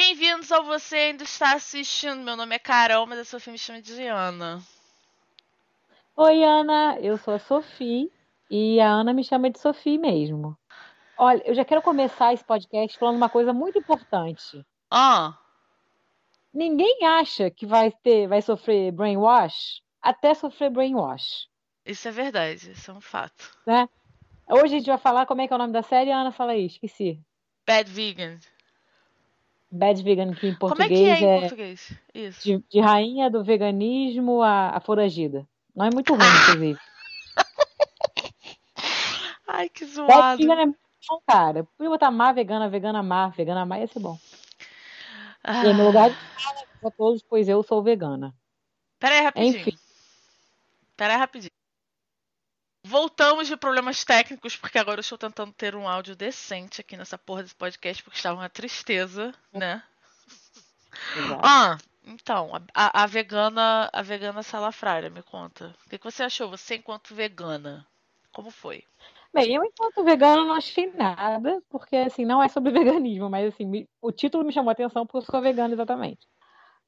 [0.00, 2.22] Bem-vindos ao Você Ainda Está Assistindo.
[2.22, 4.62] Meu nome é Carol, mas a Sofia me chama de Ana.
[6.14, 8.08] Oi, Ana, eu sou a Sofia
[8.48, 10.56] e a Ana me chama de Sofia mesmo.
[11.18, 14.64] Olha, eu já quero começar esse podcast falando uma coisa muito importante.
[14.88, 15.36] Ah,
[16.54, 21.48] Ninguém acha que vai ter, vai sofrer brainwash até sofrer brainwash,
[21.84, 23.50] isso é verdade, isso é um fato.
[23.66, 23.88] né?
[24.48, 26.52] Hoje a gente vai falar como é que é o nome da série, Ana, fala
[26.52, 27.20] aí, esqueci.
[27.66, 28.38] Bad Vegan.
[29.70, 31.92] Bad Vegan, que em Como é que português é em é português?
[32.14, 32.42] Isso.
[32.42, 35.46] de, de rainha do veganismo a, a foragida.
[35.76, 36.78] Não é muito ruim, inclusive.
[39.46, 40.42] Ai, que Bad zoado.
[40.42, 41.64] Vegan é muito bom, cara.
[41.76, 44.18] Podia botar má vegana, vegana má, vegana má, ia ser bom.
[45.44, 48.34] Ah, E meu lugar de fala pra todos, pois eu sou vegana.
[48.98, 49.60] Pera aí, rapidinho.
[49.60, 49.78] Enfim.
[50.96, 51.47] Pera aí, rapidinho.
[52.88, 57.18] Voltamos de problemas técnicos, porque agora eu estou tentando ter um áudio decente aqui nessa
[57.18, 59.82] porra desse podcast, porque estava uma tristeza, né?
[61.14, 61.40] Exato.
[61.44, 65.74] Ah, então, a, a- a vegana, a vegana salafrária, me conta.
[65.84, 67.86] O que, que você achou, você enquanto vegana?
[68.32, 68.82] Como foi?
[69.34, 72.72] Bem, eu enquanto vegana não achei nada, porque assim, não é sobre
[73.12, 76.26] veganismo, mas assim, me- o título me chamou a atenção porque eu sou vegana exatamente.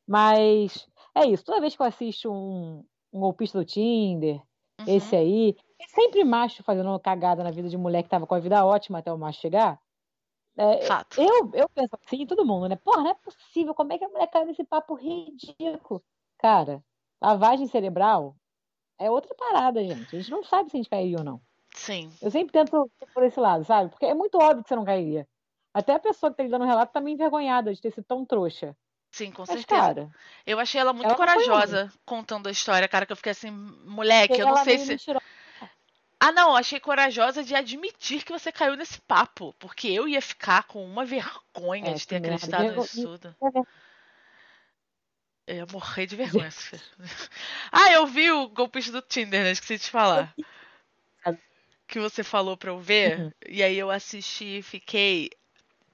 [0.08, 4.40] Mas é isso, toda vez que eu assisto um, um golpista do Tinder,
[4.80, 4.86] Uhum.
[4.96, 5.54] esse aí,
[5.88, 9.12] sempre macho fazendo cagada na vida de mulher que tava com a vida ótima até
[9.12, 9.80] o macho chegar.
[10.56, 11.20] É, Fato.
[11.20, 12.76] eu, eu penso assim, todo mundo, né?
[12.76, 16.02] Porra, não é possível, como é que a mulher caiu nesse papo ridículo?
[16.38, 16.82] Cara,
[17.22, 18.36] lavagem cerebral
[18.98, 20.14] é outra parada, gente.
[20.14, 21.40] A gente não sabe se a gente cairia ou não.
[21.74, 22.12] Sim.
[22.20, 23.90] Eu sempre tento por esse lado, sabe?
[23.90, 25.26] Porque é muito óbvio que você não cairia.
[25.72, 28.24] Até a pessoa que tá lhe dando relato tá meio envergonhada de ter sido tão
[28.24, 28.76] trouxa.
[29.12, 29.80] Sim, com Mas, certeza.
[29.80, 30.10] cara,
[30.46, 34.38] Eu achei ela muito ela corajosa contando a história, cara, que eu fiquei assim, moleque,
[34.38, 34.88] eu não sei se.
[34.88, 35.24] mentirosa.
[36.22, 40.64] Ah, não, achei corajosa de admitir que você caiu nesse papo, porque eu ia ficar
[40.64, 42.36] com uma vergonha É, de ter merda.
[42.36, 43.36] acreditado nisso tudo.
[45.46, 46.50] Eu ia morrer de vergonha.
[47.72, 49.50] ah, eu vi o golpista do Tinder, né?
[49.50, 50.34] Esqueci de te falar.
[51.88, 53.32] Que você falou pra eu ver, Uhum.
[53.48, 55.30] e aí eu assisti e fiquei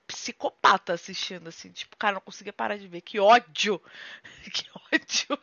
[0.06, 1.70] psicopata assistindo, assim.
[1.72, 3.00] Tipo, cara, não conseguia parar de ver.
[3.00, 3.80] Que ódio!
[4.52, 5.38] Que ódio!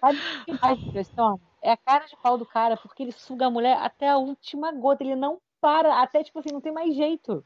[0.00, 1.38] Sabe o que mais impressiona?
[1.66, 4.70] É a cara de pau do cara, porque ele suga a mulher até a última
[4.70, 5.02] gota.
[5.02, 7.44] Ele não para, até tipo assim, não tem mais jeito.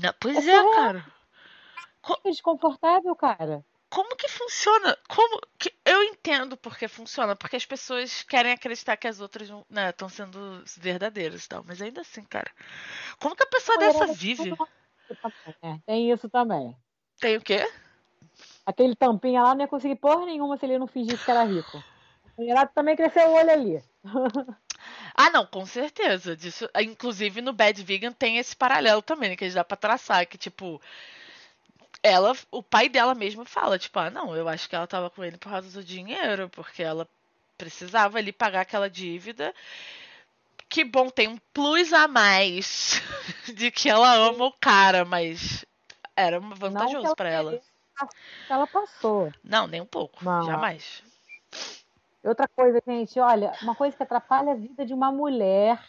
[0.00, 1.06] Não, pois É é, cara.
[2.24, 3.62] É desconfortável, cara.
[3.90, 4.96] Como que funciona?
[5.06, 9.62] Como que eu entendo porque funciona, porque as pessoas querem acreditar que as outras não
[9.90, 12.50] estão sendo verdadeiras e tal, mas ainda assim, cara.
[13.20, 14.56] Como que a pessoa dessa Mulherada vive?
[15.84, 16.74] Tem isso também.
[17.20, 17.70] Tem o quê?
[18.64, 21.84] Aquele tampinha lá não ia conseguir porra nenhuma se ele não fingisse que era rico.
[22.40, 23.84] O mulherado também cresceu o olho ali.
[25.14, 26.34] Ah, não, com certeza.
[26.34, 30.38] Disso, inclusive no Bad Vegan tem esse paralelo também, né, que dá pra traçar, que
[30.38, 30.80] tipo
[32.02, 35.22] ela, o pai dela mesmo fala, tipo, ah, não, eu acho que ela tava com
[35.22, 37.06] ele por causa do dinheiro, porque ela
[37.58, 39.54] precisava ali pagar aquela dívida.
[40.66, 43.02] Que bom, tem um plus a mais
[43.54, 45.62] de que ela ama o cara, mas
[46.16, 47.60] era vantajoso ela pra ela.
[48.72, 49.30] passou.
[49.44, 51.09] Não, nem um pouco, jamais.
[52.22, 55.82] Outra coisa, gente, olha, uma coisa que atrapalha a vida de uma mulher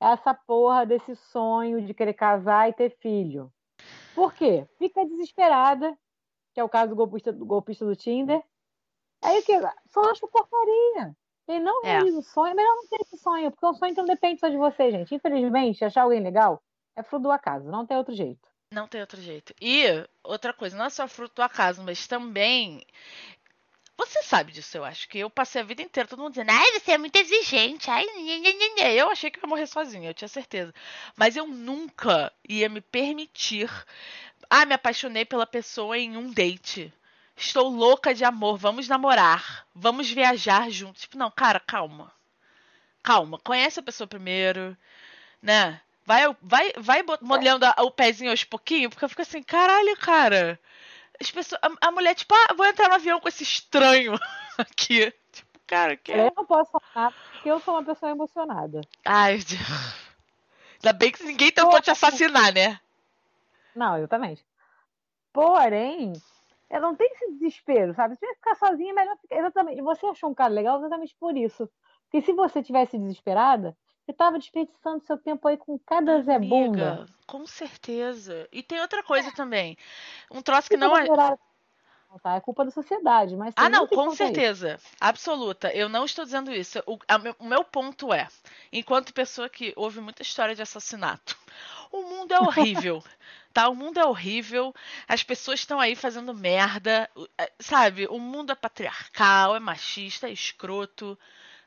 [0.00, 3.52] é essa porra desse sonho de querer casar e ter filho.
[4.14, 4.66] Por quê?
[4.78, 5.96] Fica desesperada,
[6.54, 8.42] que é o caso do golpista do, golpista do Tinder.
[9.22, 9.52] Aí o que?
[9.88, 11.14] Só acha porcaria.
[11.46, 11.90] Ele não É.
[11.90, 14.40] realiza o sonho, é melhor não ter esse sonho, porque o sonho que não depende
[14.40, 15.14] só de você, gente.
[15.14, 16.62] Infelizmente, achar alguém legal
[16.96, 18.48] é fruto do acaso, não tem outro jeito.
[18.72, 19.52] Não tem outro jeito.
[19.60, 19.84] E
[20.22, 22.86] outra coisa, não é só fruto do acaso, mas também.
[24.00, 25.06] Você sabe disso, eu acho.
[25.08, 27.90] Que eu passei a vida inteira todo mundo dizendo, ai, você é muito exigente.
[27.90, 30.74] Ai, nhê, nhê." eu achei que eu ia morrer sozinha, eu tinha certeza.
[31.16, 33.70] Mas eu nunca ia me permitir.
[34.48, 36.92] Ah, me apaixonei pela pessoa em um date.
[37.36, 39.66] Estou louca de amor, vamos namorar.
[39.74, 41.02] Vamos viajar juntos.
[41.02, 42.10] Tipo, não, cara, calma.
[43.02, 44.76] Calma, conhece a pessoa primeiro,
[45.42, 45.80] né?
[46.06, 50.58] Vai, vai, vai molhando o pezinho aos pouquinhos, porque eu fico assim, caralho, cara.
[51.20, 54.14] As pessoas, a, a mulher, tipo, ah, vou entrar no avião com esse estranho
[54.56, 55.12] aqui.
[55.32, 56.12] Tipo, cara, que.
[56.12, 58.80] Eu não posso falar porque eu sou uma pessoa emocionada.
[59.04, 60.10] Ai, Deus.
[60.82, 62.80] Ainda bem que ninguém tentou te assassinar, né?
[63.74, 64.44] Não, exatamente.
[65.32, 66.12] Porém,
[66.70, 68.14] eu não tenho esse desespero, sabe?
[68.16, 69.36] Se você ficar sozinha, é melhor ficar.
[69.36, 69.82] Exatamente.
[69.82, 71.68] Você achou um cara legal exatamente por isso.
[72.04, 73.76] Porque se você tivesse desesperada,
[74.10, 76.92] você tava desperdiçando seu tempo aí com cada Zé Bunda.
[76.92, 78.48] Amiga, com certeza.
[78.52, 79.76] E tem outra coisa também.
[80.30, 81.06] Um troço que Fica não é.
[81.06, 82.34] tá?
[82.34, 84.16] É culpa da sociedade, mas Ah, não, com conta isso.
[84.24, 84.80] certeza.
[85.00, 85.72] Absoluta.
[85.72, 86.82] Eu não estou dizendo isso.
[86.86, 88.26] O, meu- o meu ponto é,
[88.72, 91.36] enquanto pessoa que ouve muita história de assassinato,
[91.92, 93.02] O mundo é horrível.
[93.54, 93.68] tá?
[93.68, 94.74] O mundo é horrível.
[95.08, 97.08] As pessoas estão aí fazendo merda.
[97.38, 98.06] É, sabe?
[98.08, 101.16] O mundo é patriarcal, é machista, é escroto.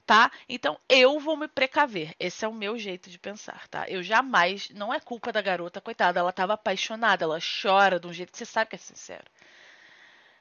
[0.05, 0.31] Tá?
[0.49, 2.13] Então eu vou me precaver.
[2.19, 3.85] Esse é o meu jeito de pensar, tá?
[3.87, 4.69] Eu jamais.
[4.71, 6.19] Não é culpa da garota, coitada.
[6.19, 7.23] Ela estava apaixonada.
[7.23, 9.25] Ela chora de um jeito que você sabe que é sincero.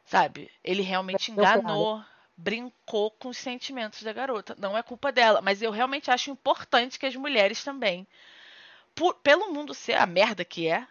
[0.04, 0.50] Sabe?
[0.64, 2.04] Ele realmente enganou
[2.36, 4.56] brincou com os sentimentos da garota.
[4.58, 8.06] Não é culpa dela, mas eu realmente acho importante que as mulheres também,
[8.94, 10.86] por, pelo mundo ser a merda que é,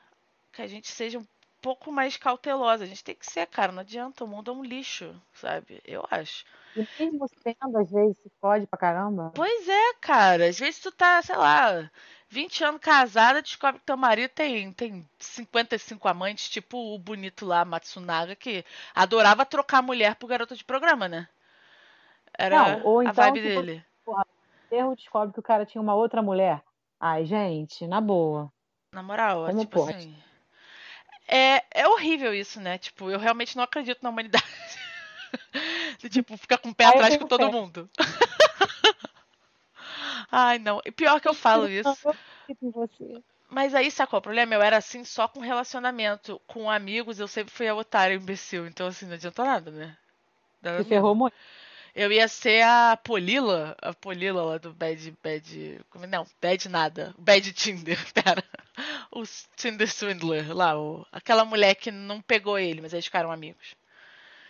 [0.53, 1.25] que a gente seja um
[1.61, 2.83] pouco mais cautelosa.
[2.83, 3.71] A gente tem que ser, cara.
[3.71, 5.81] Não adianta, o mundo é um lixo, sabe?
[5.85, 6.45] Eu acho.
[6.75, 9.31] E mesmo sendo, às vezes, se pode pra caramba.
[9.35, 10.49] Pois é, cara.
[10.49, 11.89] Às vezes tu tá, sei lá,
[12.29, 17.65] 20 anos casada, descobre que teu marido tem, tem 55 amantes, tipo o bonito lá,
[17.65, 18.65] Matsunaga, que
[18.95, 21.27] adorava trocar a mulher por garota de programa, né?
[22.37, 23.85] Era Não, ou então, a vibe dele.
[24.05, 24.25] Porra,
[24.71, 26.63] erro descobre que o cara tinha uma outra mulher.
[26.99, 28.51] Ai, gente, na boa.
[28.93, 29.97] Na moral, Como tipo pode?
[29.97, 30.30] assim.
[31.31, 32.77] É, é horrível isso, né?
[32.77, 34.43] Tipo, eu realmente não acredito na humanidade.
[35.99, 37.89] De, tipo, ficar com o pé Ai, atrás com todo mundo.
[40.29, 40.81] Ai, não.
[40.85, 41.89] E pior que eu falo isso.
[43.49, 44.19] Mas aí, sacou?
[44.19, 44.55] O problema?
[44.55, 46.41] Eu era assim só com relacionamento.
[46.47, 48.67] Com amigos, eu sempre fui a otária imbecil.
[48.67, 49.97] Então, assim, não adianta nada, né?
[50.61, 51.35] Você ferrou muito.
[51.93, 55.13] Eu ia ser a Polila, a Polila lá do Bad.
[55.23, 55.81] Bad.
[55.89, 57.13] Como, não, Bad nada.
[57.17, 58.43] Bad Tinder, pera.
[59.11, 59.23] O
[59.55, 63.75] Tinder Swindler lá, o, aquela mulher que não pegou ele, mas eles ficaram amigos.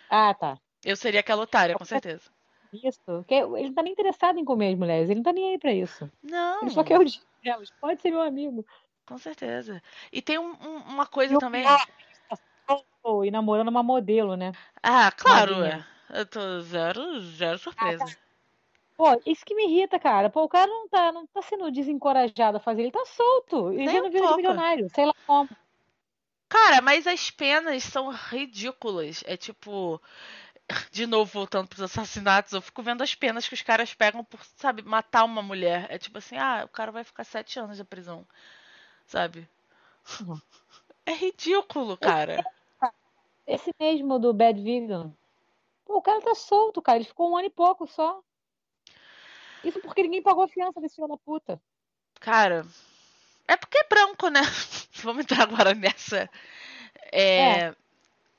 [0.08, 0.58] Ah, tá.
[0.84, 2.30] Eu seria aquela otária, com certeza.
[2.72, 3.00] Isso.
[3.04, 5.10] Porque ele não tá nem interessado em comer as mulheres.
[5.10, 6.10] Ele não tá nem aí pra isso.
[6.22, 6.62] Não.
[6.62, 7.70] Ele só quer o dinheiro delas.
[7.80, 8.64] Pode ser meu amigo.
[9.06, 9.82] Com certeza.
[10.10, 11.64] E tem um, um, uma coisa também.
[13.24, 14.52] E namorando uma modelo, né?
[14.82, 15.62] Ah, claro.
[15.64, 15.84] É.
[16.12, 18.04] Eu tô zero, zero surpresa.
[18.04, 18.22] Ah.
[18.96, 20.28] Pô, isso que me irrita, cara.
[20.28, 22.82] Pô, o cara não tá, não tá sendo desencorajado a fazer.
[22.82, 23.72] Ele tá solto.
[23.72, 24.88] Ele não vira de milionário.
[24.90, 25.48] Sei lá como.
[26.48, 29.24] Cara, mas as penas são ridículas.
[29.26, 30.00] É tipo
[30.90, 34.40] de novo, voltando pros assassinatos, eu fico vendo as penas que os caras pegam por,
[34.56, 35.86] sabe, matar uma mulher.
[35.90, 38.26] É tipo assim, ah, o cara vai ficar sete anos de prisão.
[39.06, 39.48] Sabe?
[40.20, 40.40] Uhum.
[41.04, 42.44] É ridículo, cara.
[43.46, 45.12] Esse mesmo do Bad Vegan.
[45.92, 46.96] Pô, o cara tá solto, cara.
[46.96, 48.22] Ele ficou um ano e pouco só.
[49.62, 51.60] Isso porque ninguém pagou a fiança desse filho da puta.
[52.18, 52.64] Cara,
[53.46, 54.40] é porque é branco, né?
[55.04, 56.30] Vamos entrar agora nessa.
[57.12, 57.76] É, é.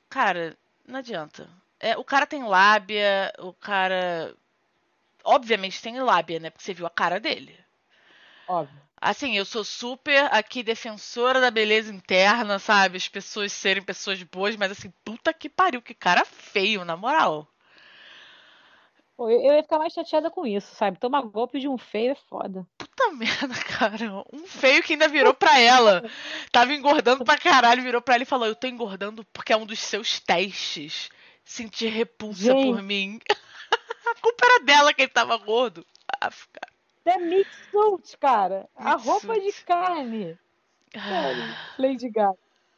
[0.10, 0.58] Cara,
[0.88, 1.48] não adianta.
[1.80, 4.36] É, o cara tem lábia, o cara.
[5.24, 6.50] Obviamente tem lábia, né?
[6.50, 7.58] Porque você viu a cara dele.
[8.48, 8.82] Óbvio.
[9.06, 12.96] Assim, eu sou super aqui defensora da beleza interna, sabe?
[12.96, 17.46] As pessoas serem pessoas boas, mas assim, puta que pariu, que cara feio, na moral.
[19.18, 20.98] Pô, eu ia ficar mais chateada com isso, sabe?
[20.98, 22.66] Tomar golpe de um feio é foda.
[22.78, 24.24] Puta merda, cara.
[24.32, 26.10] Um feio que ainda virou pra ela.
[26.50, 29.66] Tava engordando pra caralho, virou pra ela e falou: Eu tô engordando porque é um
[29.66, 31.10] dos seus testes
[31.44, 32.64] sentir repulsa Gente.
[32.64, 33.20] por mim.
[34.08, 35.86] a culpa era dela que ele tava gordo.
[36.22, 36.73] Ah, cara.
[37.06, 38.70] É mix suit, cara.
[38.76, 39.42] a roupa suit.
[39.42, 40.40] de carne.
[41.78, 42.38] Lady Gaga.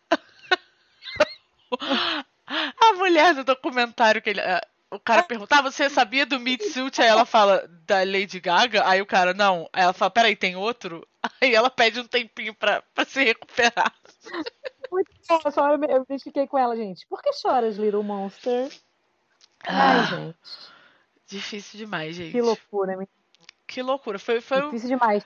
[2.48, 4.42] a mulher do documentário que ele.
[4.92, 7.01] O cara pergunta, ah, você sabia do Meat Suit?
[7.01, 8.88] Aí ela fala, da Lady Gaga?
[8.88, 9.68] Aí o cara, não.
[9.74, 11.06] Aí ela fala, peraí, tem outro?
[11.42, 13.94] Aí ela pede um tempinho pra, pra se recuperar.
[14.89, 17.06] Muito bom, só eu, eu identifiquei com ela, gente.
[17.07, 18.71] Por que choras, Little Monster?
[19.68, 20.38] Ai, ah, gente.
[21.28, 22.31] Difícil demais, gente.
[22.31, 23.15] Que loucura, menina.
[23.68, 24.19] Que loucura.
[24.19, 25.26] Foi, foi Difícil demais.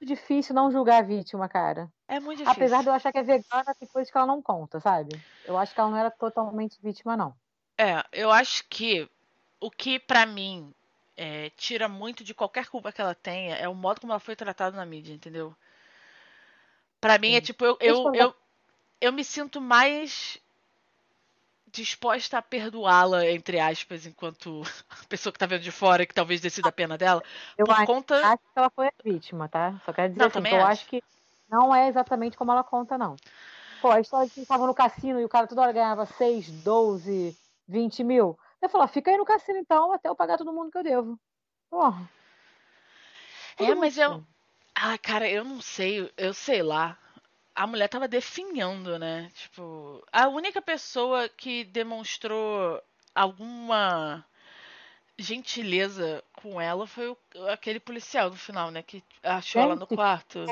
[0.00, 1.90] Muito difícil não julgar a vítima, cara.
[2.08, 2.62] É muito difícil.
[2.62, 5.20] Apesar de eu achar que é vegana, tem coisas que ela não conta, sabe?
[5.44, 7.34] Eu acho que ela não era totalmente vítima, não.
[7.76, 9.08] É, eu acho que
[9.60, 10.72] o que para mim
[11.16, 14.34] é, tira muito de qualquer culpa que ela tenha é o modo como ela foi
[14.34, 15.54] tratada na mídia, entendeu?
[16.98, 18.34] Para mim é tipo, eu, eu, eu,
[19.00, 20.38] eu me sinto mais
[21.72, 26.40] disposta a perdoá-la, entre aspas, enquanto a pessoa que tá vendo de fora, que talvez
[26.40, 27.22] decida a pena dela.
[27.56, 28.14] Eu por acho, conta...
[28.26, 29.80] acho que ela foi a vítima, tá?
[29.84, 30.66] Só quero dizer não, assim, que eu acho.
[30.66, 31.02] acho que
[31.48, 33.16] não é exatamente como ela conta, não.
[33.80, 36.50] Pô, a história de que estava no cassino e o cara toda hora ganhava 6,
[36.62, 37.36] 12,
[37.66, 38.38] 20 mil.
[38.60, 41.18] Eu falo, fica aí no cassino então, até eu pagar todo mundo que eu devo.
[41.70, 42.08] Porra.
[43.56, 44.22] É, mas eu.
[44.74, 46.96] Ah, cara, eu não sei, eu sei lá
[47.54, 49.30] a mulher tava definhando, né?
[49.34, 52.82] Tipo, a única pessoa que demonstrou
[53.14, 54.24] alguma
[55.18, 58.82] gentileza com ela foi o, aquele policial no final, né?
[58.82, 60.46] Que achou ela no quarto.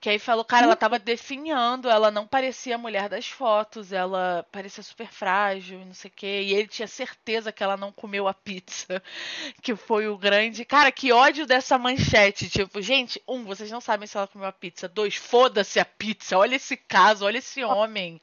[0.00, 4.44] Que aí falou, cara, ela tava definhando, ela não parecia a mulher das fotos, ela
[4.52, 6.42] parecia super frágil e não sei o quê.
[6.42, 9.02] E ele tinha certeza que ela não comeu a pizza,
[9.62, 10.64] que foi o grande.
[10.64, 12.50] Cara, que ódio dessa manchete.
[12.50, 14.88] Tipo, gente, um, vocês não sabem se ela comeu a pizza.
[14.88, 16.36] Dois, foda-se a pizza.
[16.36, 18.20] Olha esse caso, olha esse homem.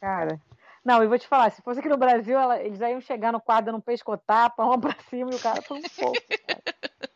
[0.00, 0.40] Cara.
[0.84, 3.40] Não, eu vou te falar, se fosse aqui no Brasil, ela, eles iam chegar no
[3.40, 6.18] quadro no pescotapa, uma pra cima e o cara foi um pouco.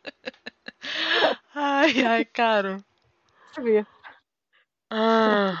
[1.59, 2.83] ai, ai, cara
[3.57, 3.85] ver.
[4.89, 5.53] Ah,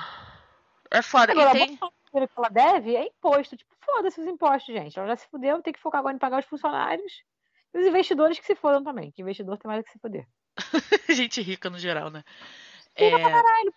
[0.91, 1.31] é foda.
[1.31, 1.77] Agora, e tem...
[1.77, 3.55] que ela deve é imposto.
[3.55, 4.97] Tipo, foda-se os impostos, gente.
[4.97, 7.23] Ela já se fudeu, tem que focar agora em pagar os funcionários.
[7.73, 9.11] E os investidores que se fodam também.
[9.11, 10.27] Que investidor tem mais que se foder.
[11.09, 12.23] Gente rica no geral, né?
[12.97, 13.19] Rica é...
[13.19, 13.73] pra caralho.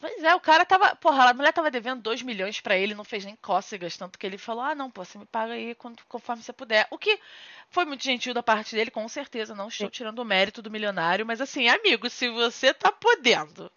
[0.00, 0.96] Pois é, o cara tava.
[0.96, 4.26] Porra, a mulher tava devendo 2 milhões para ele, não fez nem cócegas, tanto que
[4.26, 5.76] ele falou: ah, não, pô, você me paga aí
[6.08, 6.88] conforme você puder.
[6.90, 7.20] O que
[7.68, 9.54] foi muito gentil da parte dele, com certeza.
[9.54, 13.70] Não estou tirando o mérito do milionário, mas assim, amigo, se você tá podendo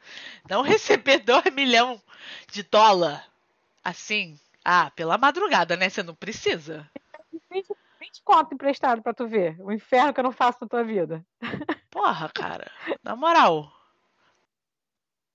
[0.50, 2.00] não receber 2 milhões
[2.50, 3.27] de dólar,
[3.84, 5.89] assim, ah, pela madrugada, né?
[5.89, 6.89] Você não precisa.
[7.51, 7.68] 20,
[8.00, 9.58] 20 conto emprestado pra tu ver.
[9.60, 11.22] O inferno que eu não faço na tua vida.
[11.92, 12.72] Porra, cara.
[13.03, 13.83] Na moral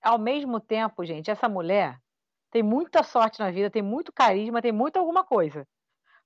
[0.02, 1.98] ao mesmo tempo, gente, essa mulher
[2.50, 5.66] tem muita sorte na vida, tem muito carisma, tem muito alguma coisa.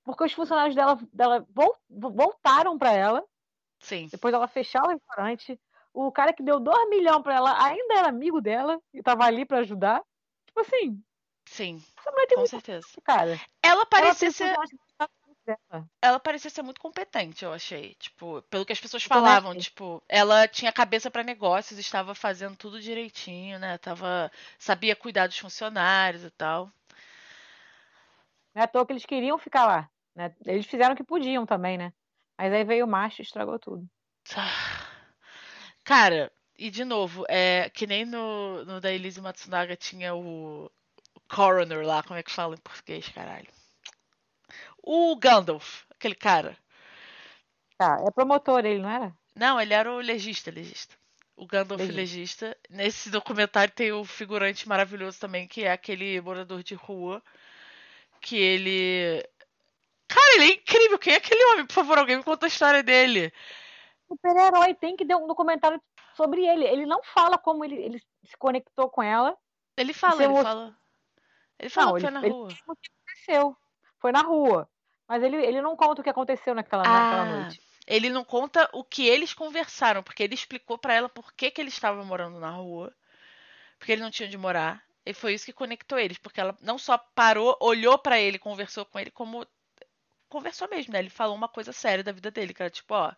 [0.03, 1.45] Porque os funcionários dela, dela
[1.89, 3.23] voltaram para ela.
[3.79, 4.07] Sim.
[4.11, 5.59] Depois dela fechar o restaurante.
[5.93, 9.45] O cara que deu 2 milhões para ela ainda era amigo dela e tava ali
[9.45, 10.01] para ajudar.
[10.45, 11.01] Tipo assim.
[11.45, 11.81] Sim.
[12.35, 12.87] Com certeza.
[13.03, 13.39] Cara.
[13.61, 14.77] Ela parecia ela ser
[15.45, 15.89] dela.
[16.01, 17.95] Ela parecia ser muito competente, eu achei.
[17.95, 22.81] Tipo, pelo que as pessoas falavam, tipo, ela tinha cabeça para negócios, estava fazendo tudo
[22.81, 23.77] direitinho, né?
[23.77, 26.71] Tava, sabia cuidar dos funcionários e tal.
[28.53, 29.89] Não é à toa que eles queriam ficar lá.
[30.15, 30.33] Né?
[30.45, 31.93] Eles fizeram o que podiam também, né?
[32.37, 33.87] Mas aí veio o macho e estragou tudo.
[35.83, 41.19] Cara, e de novo, é que nem no, no da Elise Matsunaga tinha o, o
[41.27, 43.49] coroner lá, como é que fala em português, caralho?
[44.83, 46.57] O Gandalf, aquele cara.
[47.77, 49.15] Tá, é promotor ele, não era?
[49.33, 50.95] Não, ele era o legista, legista.
[51.35, 51.95] O Gandalf legista.
[51.95, 52.57] legista.
[52.69, 57.23] Nesse documentário tem o figurante maravilhoso também, que é aquele morador de rua.
[58.21, 59.23] Que ele.
[60.07, 60.99] Cara, ele é incrível.
[60.99, 61.65] Quem é aquele homem?
[61.65, 63.33] Por favor, alguém me conta a história dele.
[64.07, 65.81] Super-herói tem que ter um documentário
[66.15, 66.65] sobre ele.
[66.65, 69.35] Ele não fala como ele, ele se conectou com ela.
[69.75, 70.77] Ele fala, ele fala.
[71.59, 72.49] Ele fala não, que foi na rua.
[73.27, 73.55] Ele.
[73.99, 74.69] Foi na rua.
[75.07, 77.61] Mas ele, ele não conta o que aconteceu naquela, ah, naquela noite.
[77.85, 81.59] Ele não conta o que eles conversaram, porque ele explicou para ela por que, que
[81.59, 82.93] ele estava morando na rua.
[83.77, 84.81] Porque ele não tinha onde morar.
[85.05, 88.85] E foi isso que conectou eles, porque ela não só parou, olhou para ele, conversou
[88.85, 89.45] com ele, como
[90.29, 90.99] conversou mesmo, né?
[90.99, 93.11] Ele falou uma coisa séria da vida dele, que era tipo, ó,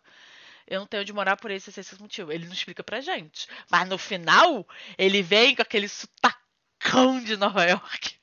[0.66, 2.32] eu não tenho onde morar por esse, esse, esse motivo.
[2.32, 3.46] Ele não explica pra gente.
[3.70, 4.66] Mas no final,
[4.98, 8.15] ele vem com aquele sotacão de Nova York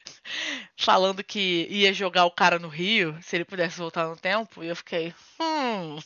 [0.77, 4.63] falando que ia jogar o cara no Rio se ele pudesse voltar no tempo.
[4.63, 5.97] E eu fiquei, hum,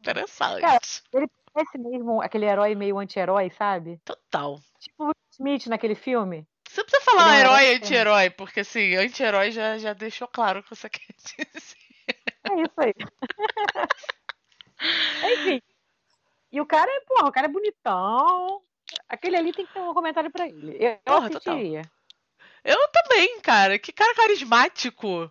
[0.00, 0.60] interessante.
[0.60, 0.80] Cara,
[1.14, 4.00] ele parece mesmo aquele herói meio anti-herói, sabe?
[4.04, 4.60] Total.
[4.78, 6.46] Tipo o Smith naquele filme.
[6.68, 10.62] Você precisa falar um herói e anti-herói, porque assim, anti-herói já, já deixou claro o
[10.62, 11.48] que você quer dizer.
[12.44, 12.94] É isso aí.
[15.32, 15.62] Enfim.
[16.52, 18.62] E o cara é, porra, o cara é bonitão.
[19.08, 20.76] Aquele ali tem que ter um comentário pra ele.
[20.78, 21.82] Eu, porra, assistiria.
[21.82, 21.95] Total.
[22.66, 23.78] Eu também, cara.
[23.78, 25.30] Que cara carismático.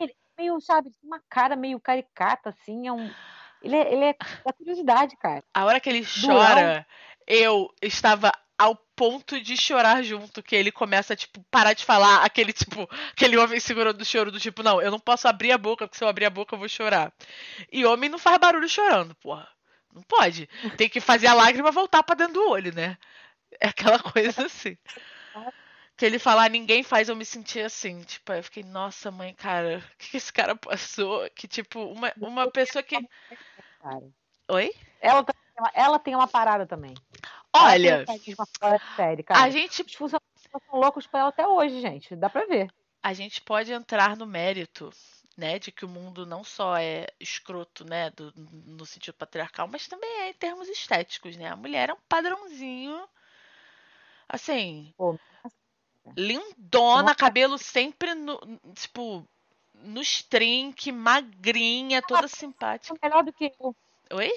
[0.00, 2.88] Ele meio, sabe, uma cara meio caricata, assim.
[2.88, 3.10] É um...
[3.62, 5.44] Ele é, ele é da curiosidade, cara.
[5.52, 6.86] A hora que ele chora,
[7.26, 12.52] eu estava ao ponto de chorar junto, que ele começa, tipo, parar de falar, aquele,
[12.52, 15.86] tipo, aquele homem segurando o choro do tipo, não, eu não posso abrir a boca,
[15.86, 17.12] porque se eu abrir a boca eu vou chorar.
[17.70, 19.48] E homem não faz barulho chorando, porra.
[19.92, 20.48] Não pode.
[20.76, 22.96] Tem que fazer a lágrima voltar para dentro do olho, né?
[23.60, 24.76] É aquela coisa assim
[25.98, 28.00] que ele falar ninguém faz eu me sentir assim.
[28.02, 31.28] Tipo, eu fiquei, nossa, mãe, cara, o que esse cara passou?
[31.30, 32.96] Que, tipo, uma, uma pessoa que.
[34.48, 34.72] Oi?
[35.00, 35.26] Ela,
[35.74, 36.94] ela tem uma parada também.
[37.52, 38.04] Olha.
[38.94, 39.42] Série, cara.
[39.42, 39.82] A gente.
[39.82, 42.14] Os funcionários são loucos pra ela até hoje, gente.
[42.14, 42.72] Dá pra ver.
[43.02, 44.90] A gente pode entrar no mérito.
[45.36, 49.86] Né, de que o mundo não só é escroto, né, do, no sentido patriarcal, mas
[49.86, 51.46] também é em termos estéticos, né?
[51.46, 53.08] A mulher é um padrãozinho,
[54.28, 55.16] assim, Pô,
[56.16, 58.40] Lindona, cabelo sempre no,
[58.74, 59.26] tipo,
[59.74, 62.94] nos trinque, magrinha, toda ela simpática.
[63.02, 63.74] Melhor do que eu.
[64.12, 64.30] Oi?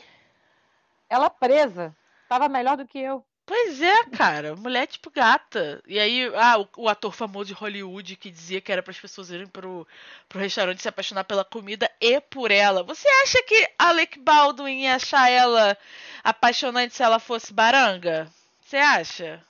[1.10, 1.96] Ela presa.
[2.28, 3.26] Tava melhor do que eu.
[3.46, 4.56] Pois é, cara.
[4.56, 5.82] Mulher tipo gata.
[5.86, 9.00] E aí, ah, o, o ator famoso de Hollywood que dizia que era para as
[9.00, 9.86] pessoas irem pro,
[10.30, 12.84] pro restaurante se apaixonar pela comida e por ela.
[12.84, 15.78] Você acha que Alec Baldwin ia achar ela
[16.24, 18.32] apaixonante se ela fosse baranga?
[18.62, 19.44] Você acha?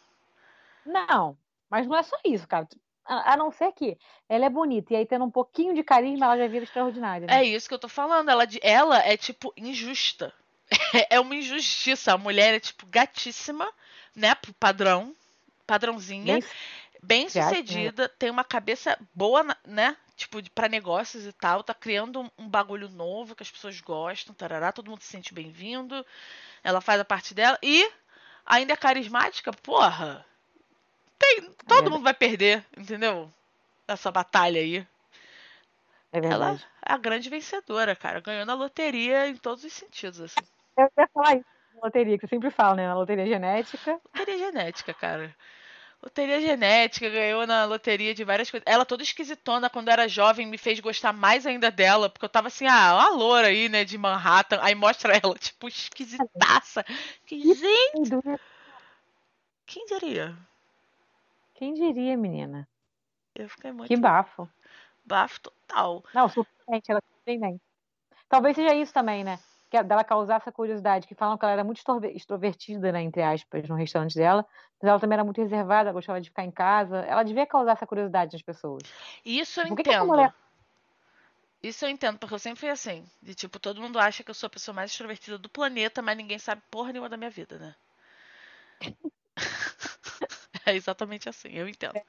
[0.83, 1.37] Não,
[1.71, 2.67] mas não é só isso, cara.
[3.05, 3.97] A, a não ser que
[4.27, 7.25] ela é bonita e aí tendo um pouquinho de carisma, ela já vira extraordinária.
[7.25, 7.39] Né?
[7.39, 8.29] É isso que eu tô falando.
[8.29, 10.33] Ela, ela é, tipo, injusta.
[11.09, 12.13] é uma injustiça.
[12.13, 13.71] A mulher é, tipo, gatíssima,
[14.13, 14.35] né?
[14.35, 15.15] Pro padrão.
[15.65, 16.39] Padrãozinha.
[16.39, 16.43] Bem,
[17.01, 18.03] bem sucedida.
[18.03, 18.09] Né?
[18.19, 19.95] Tem uma cabeça boa, né?
[20.17, 21.63] Tipo, para negócios e tal.
[21.63, 24.35] Tá criando um, um, bagulho novo que as pessoas gostam.
[24.35, 26.05] Tarará, todo mundo se sente bem-vindo.
[26.61, 27.57] Ela faz a parte dela.
[27.63, 27.89] E
[28.45, 30.25] ainda é carismática, porra.
[31.21, 33.31] Tem, todo é mundo vai perder, entendeu?
[33.87, 34.85] Essa batalha aí.
[36.13, 38.19] É ela é a grande vencedora, cara.
[38.19, 40.41] Ganhou na loteria em todos os sentidos, assim.
[40.77, 42.87] Eu ia falar isso na loteria, que você sempre fala, né?
[42.87, 43.99] Na loteria genética.
[44.13, 45.35] Loteria genética, cara.
[46.03, 48.65] Loteria genética, ganhou na loteria de várias coisas.
[48.67, 52.47] Ela toda esquisitona quando era jovem me fez gostar mais ainda dela, porque eu tava
[52.47, 54.57] assim, ah, uma loura aí, né, de Manhattan.
[54.61, 56.83] Aí mostra ela, tipo, esquisitaça.
[57.25, 58.11] Que gente.
[59.67, 60.35] Quem diria?
[61.61, 62.67] Quem diria, menina?
[63.35, 63.87] Eu fiquei muito.
[63.87, 64.49] Que bafo.
[65.05, 66.03] Bafo total.
[66.11, 67.61] Não, surpreendente, ela surpreendente.
[68.27, 69.37] Talvez seja isso também, né?
[69.69, 73.21] Que é dela causar essa curiosidade, que falam que ela era muito extrovertida, né, entre
[73.21, 74.43] aspas, no restaurante dela,
[74.81, 76.97] mas ela também era muito reservada, gostava de ficar em casa.
[77.01, 78.81] Ela devia causar essa curiosidade nas pessoas.
[79.23, 80.07] Isso eu tipo, entendo.
[80.07, 80.33] Mulher...
[81.61, 83.07] Isso eu entendo, porque eu sempre fui assim.
[83.21, 86.17] De tipo, todo mundo acha que eu sou a pessoa mais extrovertida do planeta, mas
[86.17, 87.75] ninguém sabe porra nenhuma da minha vida, né?
[90.65, 91.99] É exatamente assim, eu entendo.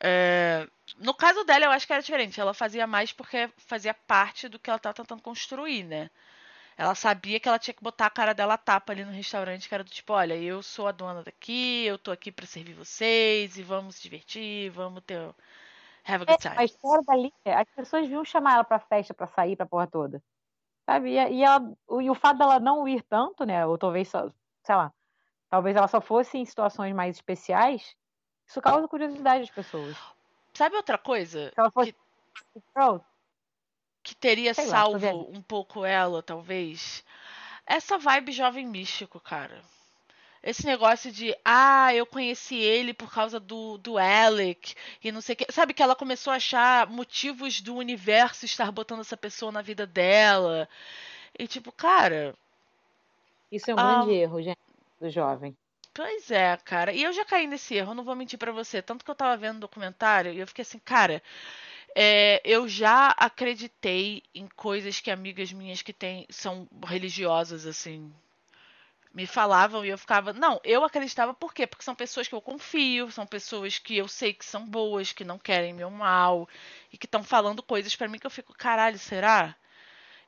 [0.00, 2.40] É, no caso dela, eu acho que era diferente.
[2.40, 6.10] Ela fazia mais porque fazia parte do que ela estava tentando construir, né?
[6.76, 9.68] Ela sabia que ela tinha que botar a cara dela a tapa ali no restaurante,
[9.68, 12.74] que era do tipo, olha, eu sou a dona daqui, eu tô aqui para servir
[12.74, 15.18] vocês e vamos se divertir, vamos ter
[16.06, 16.54] have a good time.
[16.54, 19.86] É, a história dali, as pessoas vinham chamar ela pra festa, pra sair, pra porra
[19.86, 20.22] toda.
[20.84, 21.12] Sabe?
[21.12, 21.60] E, ela,
[22.00, 23.66] e o fato dela não ir tanto, né?
[23.66, 24.30] Ou talvez só,
[24.62, 24.92] sei lá,
[25.48, 27.96] talvez ela só fosse em situações mais especiais,
[28.46, 29.96] isso causa curiosidade das pessoas.
[30.54, 31.50] Sabe outra coisa?
[31.50, 32.00] Se ela fosse que,
[34.02, 37.04] que teria Sei salvo lá, um pouco ela, talvez?
[37.66, 39.60] Essa vibe jovem místico, cara.
[40.42, 45.34] Esse negócio de, ah, eu conheci ele por causa do, do Alec e não sei
[45.34, 45.52] o que.
[45.52, 49.84] Sabe que ela começou a achar motivos do universo estar botando essa pessoa na vida
[49.84, 50.68] dela.
[51.36, 52.32] E tipo, cara.
[53.50, 54.65] Isso é um grande erro, gente
[55.00, 55.56] do jovem.
[55.94, 56.92] Pois é, cara.
[56.92, 58.82] E eu já caí nesse erro, não vou mentir para você.
[58.82, 61.22] Tanto que eu tava vendo o documentário e eu fiquei assim, cara,
[61.94, 68.12] é, eu já acreditei em coisas que amigas minhas que tem, são religiosas, assim,
[69.14, 70.34] me falavam e eu ficava.
[70.34, 71.66] Não, eu acreditava por quê?
[71.66, 75.24] Porque são pessoas que eu confio, são pessoas que eu sei que são boas, que
[75.24, 76.46] não querem meu mal
[76.92, 79.56] e que estão falando coisas para mim que eu fico, caralho, será?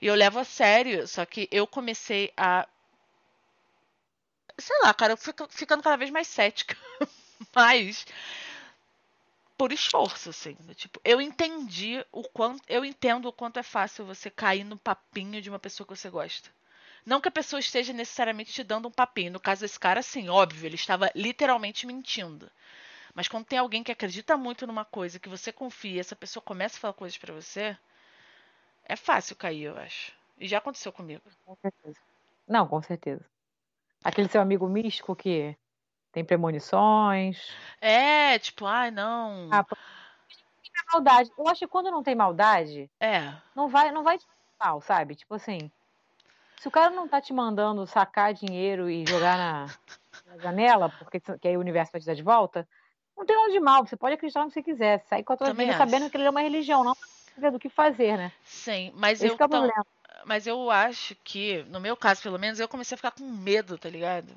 [0.00, 2.66] E eu levo a sério, só que eu comecei a
[4.58, 6.76] sei lá, cara, eu fico ficando cada vez mais cética.
[7.54, 8.06] Mas
[9.56, 10.56] por esforço, assim.
[10.76, 12.62] Tipo, eu entendi o quanto.
[12.68, 16.08] Eu entendo o quanto é fácil você cair no papinho de uma pessoa que você
[16.08, 16.48] gosta.
[17.04, 19.32] Não que a pessoa esteja necessariamente te dando um papinho.
[19.32, 22.50] No caso desse cara, sim, óbvio, ele estava literalmente mentindo.
[23.14, 26.76] Mas quando tem alguém que acredita muito numa coisa, que você confia, essa pessoa começa
[26.76, 27.76] a falar coisas para você,
[28.84, 30.12] é fácil cair, eu acho.
[30.38, 31.22] E já aconteceu comigo.
[31.44, 31.98] Com certeza.
[32.46, 33.24] Não, com certeza.
[34.04, 35.56] Aquele seu amigo místico que
[36.12, 37.52] tem premonições.
[37.80, 39.48] É, tipo, ai, não.
[39.52, 39.64] Ah,
[40.92, 41.30] maldade.
[41.36, 43.32] Eu acho que quando não tem maldade, é.
[43.54, 44.18] não vai, não vai
[44.58, 45.14] mal, sabe?
[45.14, 45.70] Tipo assim,
[46.60, 49.66] se o cara não tá te mandando sacar dinheiro e jogar na,
[50.26, 52.66] na janela, porque que aí o universo vai te dar de volta,
[53.16, 53.86] não tem nada de mal.
[53.86, 56.24] Você pode acreditar no que você quiser, sair com a tua vida sabendo que ele
[56.24, 56.96] é uma religião, não
[57.52, 58.32] do que fazer, né?
[58.42, 59.70] Sim, mas Esse eu é tão,
[60.28, 63.78] mas eu acho que, no meu caso pelo menos, eu comecei a ficar com medo,
[63.78, 64.30] tá ligado?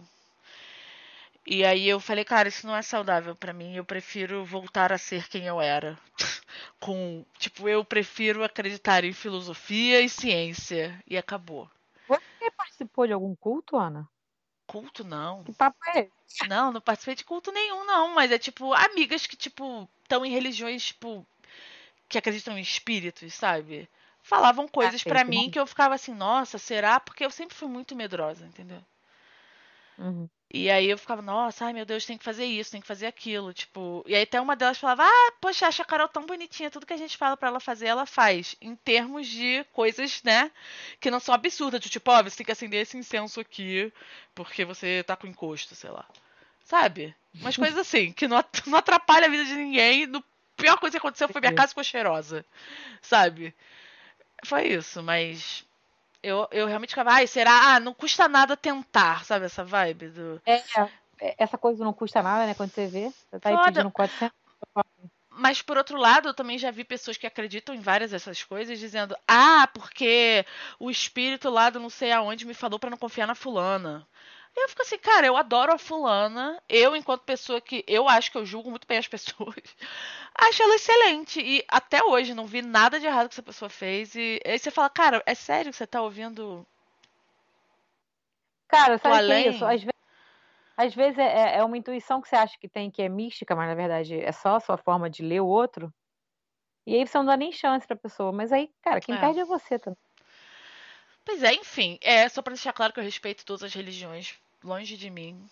[1.46, 3.76] E aí eu falei, cara, isso não é saudável para mim.
[3.76, 6.00] Eu prefiro voltar a ser quem eu era.
[6.80, 11.70] com, tipo, eu prefiro acreditar em filosofia e ciência e acabou.
[12.08, 14.08] Você participou de algum culto, Ana?
[14.66, 15.44] Culto não.
[15.44, 16.48] Que papo é esse?
[16.48, 18.16] Não, não participei de culto nenhum, não.
[18.16, 21.28] Mas é tipo amigas que tipo estão em religiões tipo
[22.08, 23.90] que acreditam em espíritos, sabe?
[24.24, 27.00] Falavam coisas ah, para mim que eu ficava assim, nossa, será?
[27.00, 28.84] Porque eu sempre fui muito medrosa, entendeu?
[29.98, 30.28] Uhum.
[30.54, 33.06] E aí eu ficava, nossa, ai meu Deus, tem que fazer isso, tem que fazer
[33.06, 34.04] aquilo, tipo.
[34.06, 36.92] E aí até uma delas falava, ah, poxa, acha a Carol tão bonitinha, tudo que
[36.92, 38.56] a gente fala para ela fazer, ela faz.
[38.60, 40.52] Em termos de coisas, né,
[41.00, 43.94] que não são absurdas, tipo, ó, oh, você tem que acender esse incenso aqui,
[44.36, 46.06] porque você tá com encosto, sei lá.
[46.66, 47.16] Sabe?
[47.36, 50.04] Umas coisas assim, que não, atrapalha a vida de ninguém.
[50.04, 50.24] A
[50.58, 52.46] pior coisa que aconteceu foi minha casa ficou cheirosa.
[53.02, 53.56] Sabe?
[54.46, 55.66] Foi isso, mas
[56.24, 57.76] Eu, eu realmente ficava, ai, será?
[57.76, 60.42] Ah, não custa nada tentar, sabe essa vibe do.
[60.46, 60.56] É,
[61.22, 62.54] é essa coisa não custa nada, né?
[62.54, 63.72] Quando você vê, você tá aí Foda.
[63.72, 64.38] pedindo 400.
[65.30, 68.80] Mas por outro lado, eu também já vi pessoas que acreditam em várias dessas coisas
[68.80, 70.46] dizendo: "Ah, porque
[70.80, 74.08] o espírito lá do não sei aonde me falou pra não confiar na fulana".
[74.56, 76.62] E eu fico assim, cara, eu adoro a fulana.
[76.68, 79.56] Eu, enquanto pessoa que eu acho que eu julgo muito bem as pessoas,
[80.36, 81.42] acho ela excelente.
[81.42, 84.16] E até hoje não vi nada de errado que essa pessoa fez.
[84.16, 86.66] E aí você fala, cara, é sério que você tá ouvindo
[88.68, 89.50] Cara, sabe o que é além?
[89.50, 89.66] isso?
[89.66, 89.92] Às vezes,
[90.78, 93.56] às vezes é, é- é uma intuição que você acha que tem, que é mística,
[93.56, 95.94] mas na verdade é só a sua forma de ler o outro.
[96.88, 98.32] E aí você não dá nem chance pra pessoa.
[98.32, 99.20] Mas aí, cara, quem É.
[99.20, 99.98] perde é você também.
[101.26, 104.98] Pois é, enfim, é só pra deixar claro que eu respeito todas as religiões, longe
[104.98, 105.50] de mim.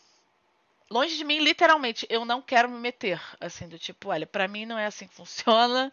[0.91, 4.65] Longe de mim, literalmente, eu não quero me meter, assim, do tipo, olha, pra mim
[4.65, 5.91] não é assim que funciona,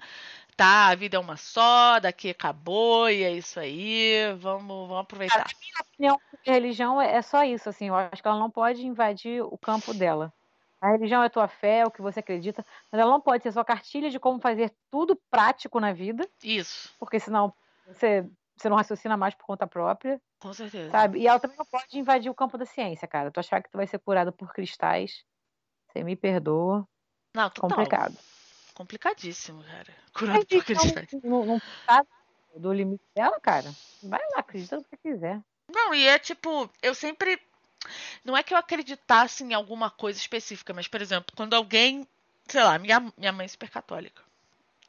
[0.57, 0.87] tá?
[0.89, 5.45] A vida é uma só, daqui acabou e é isso aí, vamos, vamos aproveitar.
[5.79, 7.89] A opinião de religião é é só isso, assim.
[7.89, 10.33] Eu acho que ela não pode invadir o campo dela.
[10.81, 13.53] A religião é tua fé, é o que você acredita, mas ela não pode ser
[13.53, 17.53] sua cartilha de como fazer tudo prático na vida, Isso, porque senão
[17.87, 18.25] você,
[18.57, 20.21] você não raciocina mais por conta própria.
[20.41, 20.91] com certeza.
[20.91, 21.21] Sabe?
[21.21, 23.31] E ela também não pode invadir o campo da ciência, cara.
[23.31, 25.25] Tu achar que tu vai ser curado por cristais,
[25.89, 26.87] você me perdoa.
[27.35, 27.71] Não, total.
[27.71, 28.17] Complicado.
[28.75, 29.95] Complicadíssimo, cara.
[30.13, 31.09] Curado por então, cristais.
[31.23, 32.05] não, não tá
[32.57, 33.71] do limite dela, cara.
[34.03, 35.41] Vai lá, acredita no que quiser.
[35.71, 37.41] Não, e é tipo, eu sempre.
[38.25, 42.07] Não é que eu acreditasse em alguma coisa específica, mas, por exemplo, quando alguém.
[42.49, 44.23] Sei lá, minha, minha mãe é super católica.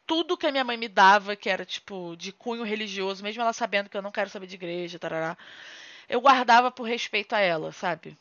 [0.07, 3.53] Tudo que a minha mãe me dava, que era, tipo, de cunho religioso, mesmo ela
[3.53, 5.37] sabendo que eu não quero saber de igreja, tarará,
[6.09, 8.17] eu guardava por respeito a ela, sabe?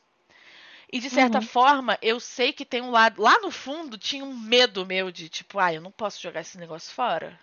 [0.92, 1.42] E de certa Uhum.
[1.42, 3.22] forma, eu sei que tem um lado.
[3.22, 6.58] Lá no fundo tinha um medo meu de, tipo, ah, eu não posso jogar esse
[6.58, 7.38] negócio fora.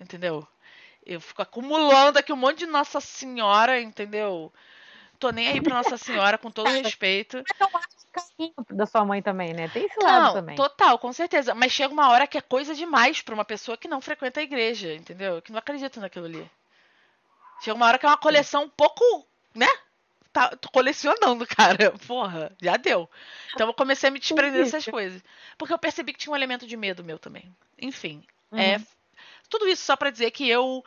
[0.00, 0.46] Entendeu?
[1.06, 4.52] Eu fico acumulando aqui um monte de Nossa Senhora, entendeu?
[5.18, 7.46] Tô nem aí pra Nossa Senhora, com todo respeito.
[7.60, 9.68] Mas ato de carinho da sua mãe também, né?
[9.68, 10.56] Tem esse lado Não, também.
[10.56, 11.54] total, com certeza.
[11.54, 14.42] Mas chega uma hora que é coisa demais pra uma pessoa que não frequenta a
[14.42, 15.40] igreja, entendeu?
[15.42, 16.50] Que não acredita naquilo ali.
[17.62, 19.02] Chega uma hora que é uma coleção um pouco,
[19.54, 19.68] né?
[20.32, 21.92] Tá, tô colecionando, cara.
[22.06, 23.08] Porra, já deu.
[23.54, 25.22] Então eu comecei a me desprender dessas coisas.
[25.58, 27.54] Porque eu percebi que tinha um elemento de medo meu também.
[27.78, 28.24] Enfim,
[28.56, 28.86] é Uhum.
[29.48, 30.84] tudo isso só pra dizer que eu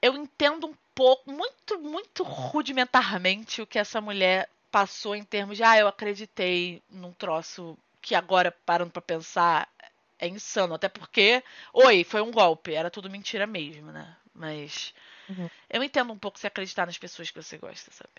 [0.00, 5.62] eu entendo um pouco, muito, muito rudimentarmente o que essa mulher passou em termos de,
[5.62, 9.68] ah, eu acreditei num troço que agora, parando pra pensar,
[10.18, 10.74] é insano.
[10.74, 14.16] Até porque, oi, foi um golpe, era tudo mentira mesmo, né?
[14.34, 14.92] Mas
[15.28, 15.48] Uhum.
[15.70, 18.10] eu entendo um pouco se acreditar nas pessoas que você gosta, sabe?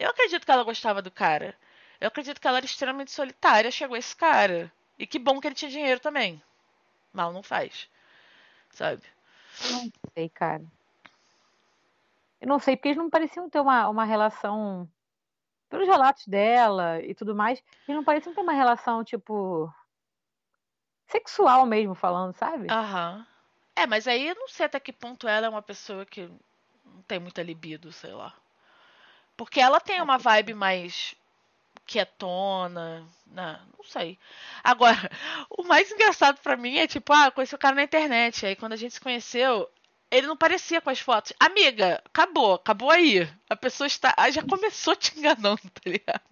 [0.00, 1.56] Eu acredito que ela gostava do cara.
[2.00, 4.72] Eu acredito que ela era extremamente solitária, chegou esse cara.
[4.98, 6.42] E que bom que ele tinha dinheiro também.
[7.12, 7.88] Mal não faz.
[8.72, 9.02] Sabe?
[9.70, 10.64] Não sei, cara.
[12.40, 14.88] Eu não sei, porque eles não pareciam ter uma, uma relação.
[15.70, 19.72] Pelos relatos dela e tudo mais, eles não pareciam ter uma relação, tipo.
[21.06, 22.68] sexual mesmo, falando, sabe?
[22.68, 23.26] Aham.
[23.76, 26.28] É, mas aí eu não sei até que ponto ela é uma pessoa que
[26.84, 28.34] não tem muita libido, sei lá.
[29.36, 31.14] Porque ela tem uma vibe mais
[31.86, 33.58] quietona, né?
[33.76, 34.18] Não sei.
[34.62, 34.96] Agora,
[35.50, 38.44] o mais engraçado pra mim é tipo, ah, conheci o cara na internet.
[38.44, 39.70] Aí quando a gente se conheceu,
[40.10, 41.32] ele não parecia com as fotos.
[41.38, 43.28] Amiga, acabou, acabou aí.
[43.48, 44.12] A pessoa está.
[44.16, 46.22] ah, já começou te enganando, tá ligado?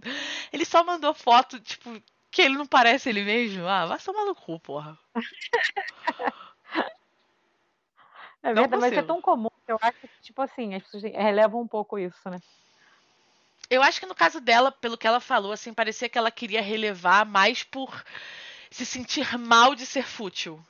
[0.52, 3.66] Ele só mandou foto, tipo, que ele não parece ele mesmo.
[3.66, 4.98] Ah, vai tomar no cu, porra.
[8.40, 11.02] É não verdade, mas é tão comum que eu acho que, tipo assim, as pessoas
[11.02, 12.40] relevam um pouco isso, né?
[13.68, 16.62] Eu acho que no caso dela, pelo que ela falou, assim, parecia que ela queria
[16.62, 18.04] relevar mais por
[18.70, 20.64] se sentir mal de ser fútil.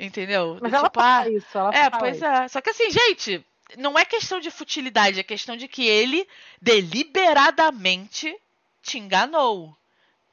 [0.00, 0.58] Entendeu?
[0.60, 2.24] Mas Do ela tipo, fala ah, isso, ela é, pois isso.
[2.24, 2.48] é.
[2.48, 3.44] Só que assim, gente,
[3.76, 6.26] não é questão de futilidade, é questão de que ele
[6.60, 8.34] deliberadamente
[8.82, 9.76] te enganou.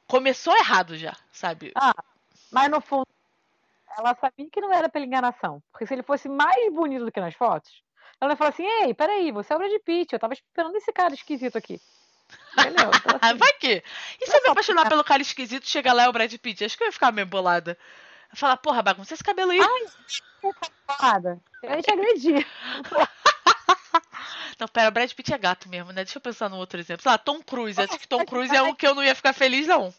[0.06, 1.72] Começou errado já, sabe?
[1.74, 1.92] Ah,
[2.50, 3.06] mas no fundo,
[3.96, 5.62] ela sabia que não era pela enganação.
[5.70, 7.70] Porque se ele fosse mais bonito do que nas fotos,
[8.20, 10.90] ela ia falar assim: Ei, peraí, você é o Brad Pitt, eu tava esperando esse
[10.92, 11.78] cara esquisito aqui.
[12.58, 12.88] Entendeu?
[12.88, 13.82] Então, Ah, assim, vai que.
[14.20, 16.32] E se é eu me apaixonar porque- pelo cara esquisito, chega lá é o Brad
[16.36, 16.64] Pitt?
[16.64, 17.76] Acho que eu ia ficar meio bolada.
[18.30, 19.58] Eu Falar, porra, bagunça esse cabelo aí.
[21.00, 21.40] nada.
[21.62, 22.46] Eu te agredir.
[24.60, 26.02] Não, pera, o Brad Pitt é gato mesmo, né?
[26.04, 27.02] Deixa eu pensar num outro exemplo.
[27.02, 27.80] Sei lá, Tom Cruise.
[27.80, 29.94] Acho que Tom Cruise é um que eu não ia ficar feliz, não.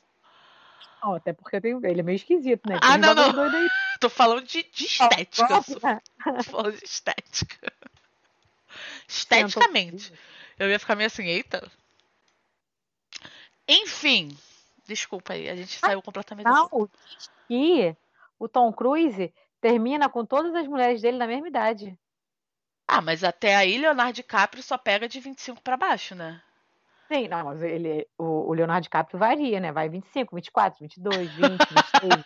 [1.01, 2.77] Não, até porque tem- ele é meio esquisito, né?
[2.81, 3.57] Ah, Tem não, bagulho não.
[3.59, 3.67] aí.
[4.01, 5.53] Tô falando de, de estética.
[5.53, 7.73] Eu sou- tô falando de estética.
[9.07, 10.13] Esteticamente.
[10.57, 11.69] Eu ia ficar meio assim, eita.
[13.67, 14.37] Enfim.
[14.85, 16.45] Desculpa aí, a gente saiu completamente.
[16.47, 16.89] Não,
[17.47, 17.95] que
[18.39, 21.97] o Tom Cruise termina com todas as mulheres dele na mesma idade.
[22.87, 26.41] Ah, mas até aí Leonardo DiCaprio só pega de 25 pra baixo, né?
[27.11, 29.71] Sim, não, mas ele, o, o Leonardo DiCaprio varia, né?
[29.71, 32.23] Vai 25, 24, 22, 20, 23.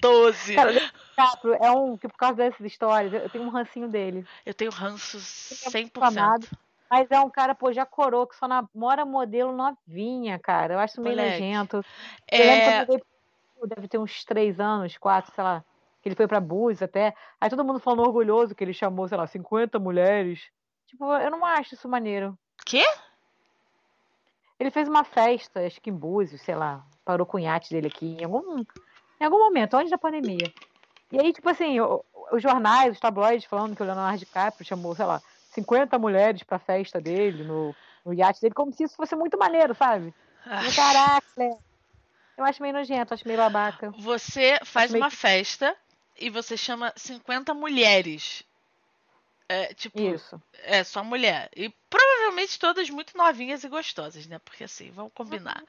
[0.00, 0.54] 12.
[0.54, 3.88] Cara, o Leonardo DiCaprio é um que por causa dessas histórias, eu tenho um rancinho
[3.88, 4.24] dele.
[4.46, 5.18] Eu tenho ranço
[5.50, 6.18] Ele é muito 100%.
[6.18, 6.48] amado.
[6.90, 10.74] Mas é um cara, pô, já corou, que só namora modelo novinha, cara.
[10.74, 11.40] Eu acho meio Moleque.
[11.42, 11.76] nojento.
[12.32, 13.09] Eu lembro É, quando eu dei pro-
[13.66, 15.64] deve ter uns três anos, quatro, sei lá,
[16.02, 17.14] que ele foi pra Búzios até.
[17.40, 20.40] Aí todo mundo falando orgulhoso que ele chamou, sei lá, 50 mulheres.
[20.86, 22.36] Tipo, eu não acho isso maneiro.
[22.64, 22.84] Quê?
[24.58, 27.86] Ele fez uma festa, acho que em Búzios, sei lá, parou com o iate dele
[27.86, 30.52] aqui em algum, em algum momento, antes da pandemia.
[31.10, 35.06] E aí, tipo assim, os jornais, os tabloides falando que o Leonardo DiCaprio chamou, sei
[35.06, 35.20] lá,
[35.50, 39.74] 50 mulheres pra festa dele, no, no iate dele, como se isso fosse muito maneiro,
[39.74, 40.14] sabe?
[40.46, 41.58] Ah, Eu, Caraca, Léo.
[42.40, 43.90] Eu acho meio nojento, acho meio babaca.
[43.98, 45.76] Você faz meio uma festa
[46.18, 48.42] e você chama 50 mulheres.
[49.46, 50.40] É, tipo, Isso.
[50.62, 51.50] é só mulher.
[51.54, 54.38] E provavelmente todas muito novinhas e gostosas, né?
[54.38, 55.62] Porque assim, vamos combinar.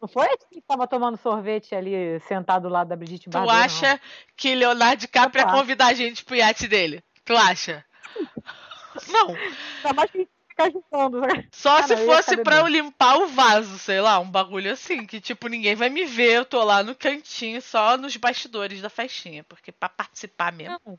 [0.00, 3.52] Não foi esse que tava tomando sorvete ali, sentado do lado da Brigitte Tu Bardot,
[3.52, 3.60] não.
[3.62, 4.00] acha
[4.34, 7.04] que Leonardo DiCaprio ia convidar a gente pro iate dele?
[7.22, 7.84] Tu acha?
[9.08, 9.28] Não.
[9.28, 11.20] Ainda mais que ficar juntando.
[11.20, 11.46] né?
[11.52, 15.20] Só Ah, se fosse pra eu limpar o vaso, sei lá, um bagulho assim, que
[15.20, 19.44] tipo, ninguém vai me ver, eu tô lá no cantinho, só nos bastidores da festinha,
[19.44, 20.80] porque pra participar mesmo.
[20.84, 20.98] Não.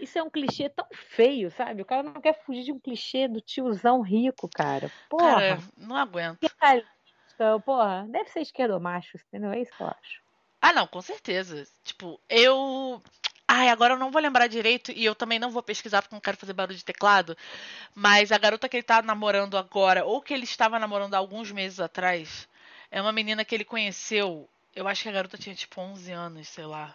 [0.00, 1.82] Isso é um clichê tão feio, sabe?
[1.82, 4.90] O cara não quer fugir de um clichê do tiozão rico, cara.
[5.08, 5.30] Porra.
[5.30, 6.40] Cara, não aguento.
[6.40, 8.04] Capitalista, porra.
[8.08, 9.52] Deve ser esquerdomacho, entendeu?
[9.52, 10.22] É isso que eu acho.
[10.60, 11.64] Ah, não, com certeza.
[11.84, 13.00] Tipo, eu.
[13.56, 16.20] Ai, agora eu não vou lembrar direito e eu também não vou pesquisar porque não
[16.20, 17.36] quero fazer barulho de teclado.
[17.94, 21.52] Mas a garota que ele tá namorando agora, ou que ele estava namorando há alguns
[21.52, 22.48] meses atrás,
[22.90, 24.48] é uma menina que ele conheceu.
[24.74, 26.92] Eu acho que a garota tinha tipo 11 anos, sei lá.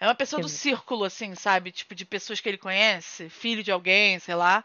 [0.00, 1.70] É uma pessoa do círculo, assim, sabe?
[1.70, 4.64] Tipo, de pessoas que ele conhece, filho de alguém, sei lá.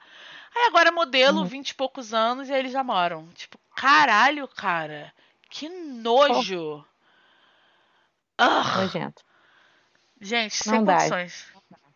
[0.56, 1.46] Aí agora é modelo, Uhum.
[1.46, 3.28] 20 e poucos anos, e aí eles já moram.
[3.36, 5.14] Tipo, caralho, cara.
[5.52, 6.84] Que nojo.
[8.40, 9.24] Ah, Nojento.
[10.22, 10.98] Gente, sem Não dá.
[10.98, 11.46] condições.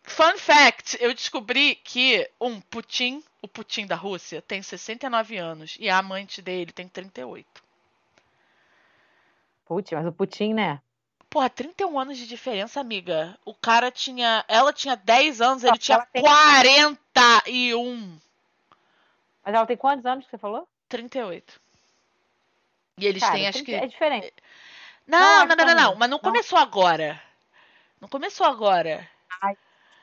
[0.02, 5.88] Fun fact, eu descobri que um Putin, o Putin da Rússia, tem 69 anos e
[5.88, 7.46] a amante dele tem 38.
[9.64, 10.80] Putz, mas o Putin, né?
[11.28, 13.36] Porra, 31 anos de diferença, amiga.
[13.44, 14.44] O cara tinha.
[14.46, 18.16] Ela tinha 10 anos, ele que tinha tem- 41.
[19.44, 20.68] Mas ela tem quantos anos que você falou?
[20.88, 21.60] 38.
[22.98, 23.74] E eles Cara, têm, acho que.
[23.74, 24.32] é diferente.
[25.06, 25.94] Não, não não, não, não, não.
[25.96, 26.18] Mas não não.
[26.20, 27.20] começou agora.
[28.00, 29.08] Não começou agora.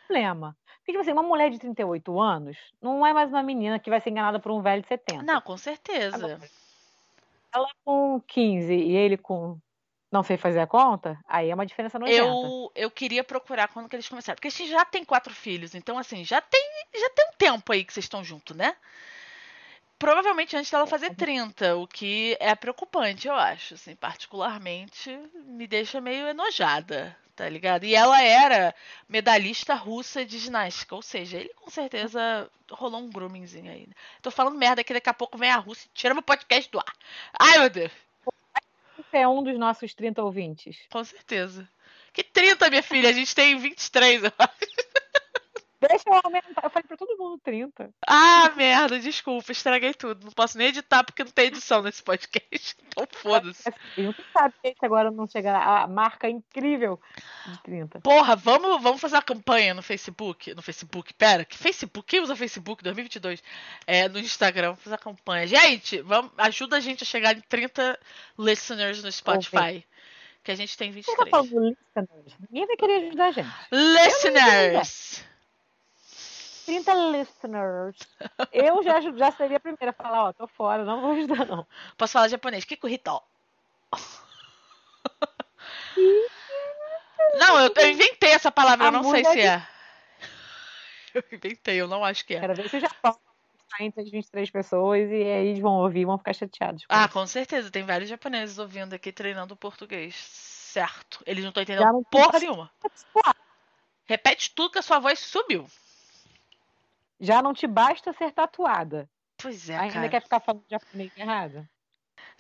[0.08, 0.56] Problema.
[0.78, 4.02] Porque, tipo assim, uma mulher de 38 anos não é mais uma menina que vai
[4.02, 5.24] ser enganada por um velho de 70.
[5.24, 6.40] Não, com certeza.
[7.54, 9.58] Ela com 15 e ele com
[10.12, 12.20] não sei fazer a conta, aí é uma diferença nojenta.
[12.20, 14.36] Eu, eu queria procurar quando que eles começaram.
[14.36, 16.62] Porque a gente já tem quatro filhos, então assim, já tem,
[16.94, 18.76] já tem um tempo aí que vocês estão juntos, né?
[20.04, 23.76] Provavelmente antes dela fazer 30, o que é preocupante, eu acho.
[23.76, 27.86] Assim, particularmente, me deixa meio enojada, tá ligado?
[27.86, 28.76] E ela era
[29.08, 33.88] medalhista russa de ginástica, ou seja, ele com certeza rolou um groomingzinho aí.
[33.88, 33.94] né?
[34.22, 36.80] Tô falando merda que daqui a pouco vem a Rússia e tira meu podcast do
[36.80, 36.94] ar.
[37.40, 37.92] Ai, meu Deus!
[38.98, 40.80] Você é um dos nossos 30 ouvintes.
[40.92, 41.66] Com certeza.
[42.12, 43.10] Que 30, minha filha?
[43.10, 44.73] A gente tem 23, eu acho.
[45.88, 46.64] Deixa eu aumentar.
[46.64, 47.90] Eu falei pra todo mundo 30.
[48.08, 50.26] Ah, merda, desculpa, estraguei tudo.
[50.26, 52.76] Não posso nem editar porque não tem edição nesse podcast.
[52.94, 53.64] Então foda-se.
[53.96, 57.02] Quem sabe que esse agora não chegar à marca incrível
[57.48, 58.02] de 30.
[58.02, 60.54] Porra, vamos, vamos fazer uma campanha no Facebook.
[60.54, 62.08] No Facebook, pera, que Facebook?
[62.08, 63.42] Quem usa Facebook 2022?
[63.88, 65.48] É, no Instagram, vamos fazer a campanha.
[65.48, 68.00] Gente, vamos, ajuda a gente a chegar em 30
[68.38, 69.84] listeners no Spotify.
[70.44, 71.30] Que a gente tem Você tá 23.
[71.32, 72.38] falando listeners?
[72.52, 73.56] Ninguém vai querer ajudar a gente.
[73.72, 75.33] Listeners!
[76.66, 77.98] 30 listeners.
[78.52, 81.66] Eu já, já seria a primeira a falar, ó, tô fora, não vou ajudar, não.
[81.98, 82.66] Posso falar japonês?
[82.66, 83.22] Kikuhito.
[87.40, 89.68] Não, eu, eu inventei essa palavra, eu A não sei se de- é.
[91.14, 92.40] Eu inventei, eu não acho que é.
[92.40, 93.14] Quero ver se o Japão
[93.70, 96.86] tá entre as 23 pessoas e aí eles vão ouvir e vão ficar chateados.
[96.86, 97.14] com Ah, isso.
[97.14, 97.70] com certeza.
[97.72, 100.16] Tem vários japoneses ouvindo aqui treinando português.
[100.16, 101.22] Certo.
[101.26, 102.72] Eles não estão entendendo não porra nenhuma.
[104.06, 105.68] Repete tudo que a sua voz subiu.
[107.24, 109.10] Já não te basta ser tatuada.
[109.38, 110.10] Pois é, Ainda cara.
[110.10, 111.66] quer ficar falando japonês errado?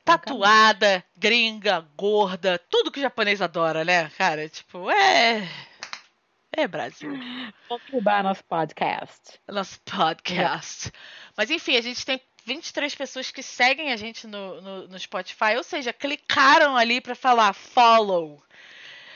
[0.03, 4.49] Tatuada, gringa, gorda, tudo que o japonês adora, né, cara?
[4.49, 5.47] Tipo, é.
[6.51, 7.17] É Brasil.
[7.69, 9.39] Vamos derrubar nosso podcast.
[9.47, 10.91] Nosso podcast.
[11.37, 15.55] Mas enfim, a gente tem 23 pessoas que seguem a gente no, no, no Spotify,
[15.55, 18.43] ou seja, clicaram ali pra falar follow.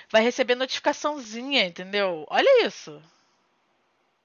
[0.10, 2.26] Vai receber notificaçãozinha, entendeu?
[2.30, 3.04] Olha isso.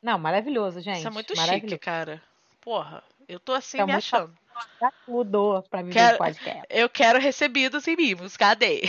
[0.02, 0.98] Não, maravilhoso, gente.
[0.98, 2.20] Isso é muito chique, cara.
[2.60, 4.36] Porra, eu tô assim Tá me achando.
[4.80, 6.66] Dá tudo pra mim Quero- podcast.
[6.68, 8.36] Eu quero recebidos em mimos.
[8.36, 8.82] Cadê?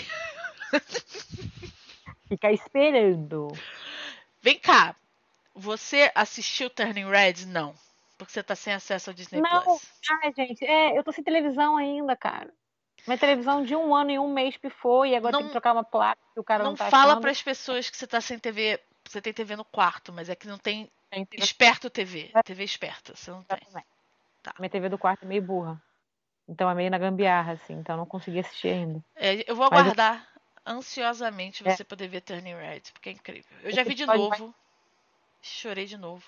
[2.28, 3.50] Fica esperando.
[4.42, 4.96] Vem cá.
[5.56, 7.46] Você assistiu Turning Red?
[7.48, 7.74] Não.
[8.18, 9.82] Porque você tá sem acesso ao Disney Não, Plus.
[10.24, 12.50] ai, gente, é, eu tô sem televisão ainda, cara.
[13.06, 15.74] Minha televisão de um ano e um mês pifou e agora Não- tem que trocar
[15.74, 17.22] uma placa que o cara não, Não tá fala achando.
[17.22, 18.80] pras pessoas que você tá sem TV.
[19.08, 20.90] Você tem TV no quarto, mas é que não tem
[21.34, 22.32] esperto TV.
[22.46, 23.16] TV esperta.
[23.16, 23.60] Você não tem.
[24.42, 24.54] Tá.
[24.60, 25.82] Minha TV do quarto é meio burra.
[26.48, 29.04] Então é meio na gambiarra, assim, então eu não consegui assistir ainda.
[29.16, 30.28] É, eu vou Mas eu- aguardar
[30.66, 31.74] ansiosamente É.
[31.76, 33.58] você poder ver Turning Red, porque é incrível.
[33.62, 34.54] Eu já vi de novo.
[35.42, 36.24] Chorei de novo.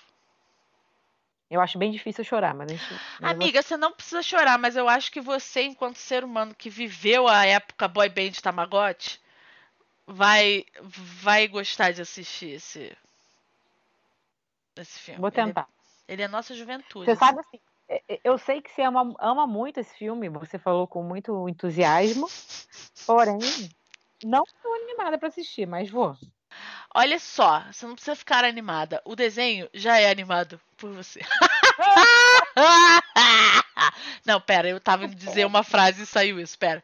[1.50, 2.82] Eu acho bem difícil chorar, mas gente.
[3.20, 6.68] vou- Amiga, você não precisa chorar, mas eu acho que você, enquanto ser humano que
[6.68, 9.20] viveu a época boy band Tamagotchi,
[10.06, 12.96] vai vai gostar de assistir esse
[14.80, 15.20] esse filme.
[15.20, 15.68] Vou Ele é- tentar.
[16.08, 17.06] Ele é, nossa juventude.
[17.06, 17.58] Você sabe assim,
[17.88, 21.48] é- é- eu sei que você ama, ama muito esse filme, você falou com muito
[21.48, 22.28] entusiasmo,
[23.06, 23.38] porém,
[24.24, 26.16] não estou animada pra assistir, mas vou.
[26.94, 29.02] Olha só, você não precisa ficar animada.
[29.04, 31.20] O desenho já é animado por você.
[34.24, 36.82] não, pera, eu tava indo dizer uma frase e saiu isso, pera.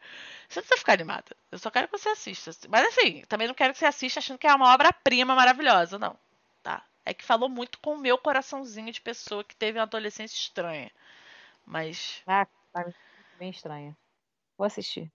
[0.49, 1.25] Você não precisa ficar animada.
[1.51, 2.51] Eu só quero que você assista.
[2.69, 6.15] Mas assim, também não quero que você assista achando que é uma obra-prima maravilhosa, não.
[6.63, 6.83] Tá?
[7.05, 10.91] É que falou muito com o meu coraçãozinho de pessoa que teve uma adolescência estranha.
[11.67, 12.85] Mas, Ah, tá
[13.39, 13.97] bem estranha.
[14.57, 15.11] Vou assistir.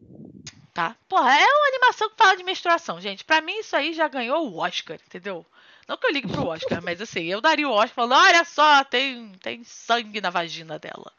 [0.74, 0.96] tá?
[1.08, 3.24] Porra, é uma animação que fala de menstruação, gente.
[3.24, 5.46] Pra mim isso aí já ganhou o Oscar, entendeu?
[5.88, 8.84] Não que eu ligue pro Oscar, mas assim, eu daria o Oscar falando, olha só,
[8.84, 11.14] tem, tem sangue na vagina dela.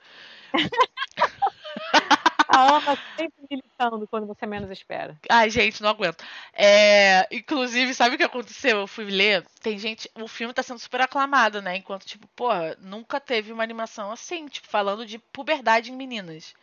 [2.48, 5.20] A Ana sempre militando quando você menos espera.
[5.30, 6.24] Ai, gente, não aguento.
[6.52, 8.78] É, inclusive, sabe o que aconteceu?
[8.80, 11.76] Eu fui ler, tem gente, o filme tá sendo super aclamado, né?
[11.76, 16.54] Enquanto, tipo, porra, nunca teve uma animação assim, tipo, falando de puberdade em meninas.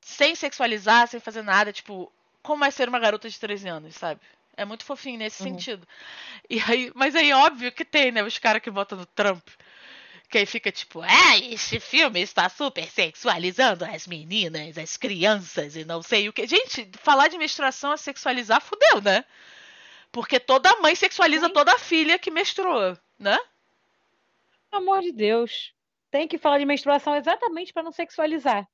[0.00, 2.12] Sem sexualizar, sem fazer nada, tipo,
[2.42, 4.20] como é ser uma garota de 13 anos, sabe?
[4.56, 5.48] É muito fofinho nesse Uhum.
[5.50, 5.86] sentido.
[6.50, 8.22] E aí, mas aí, óbvio que tem, né?
[8.22, 9.46] Os caras que votam no Trump.
[10.28, 15.84] Que aí fica tipo, ah, esse filme está super sexualizando as meninas, as crianças e
[15.84, 16.46] não sei o que.
[16.46, 19.24] Gente, falar de menstruação é sexualizar, fudeu, né?
[20.10, 21.52] Porque toda mãe sexualiza Sim.
[21.52, 23.38] toda a filha que menstruou, né?
[24.70, 25.72] Pelo amor de Deus.
[26.10, 28.68] Tem que falar de menstruação exatamente pra não sexualizar.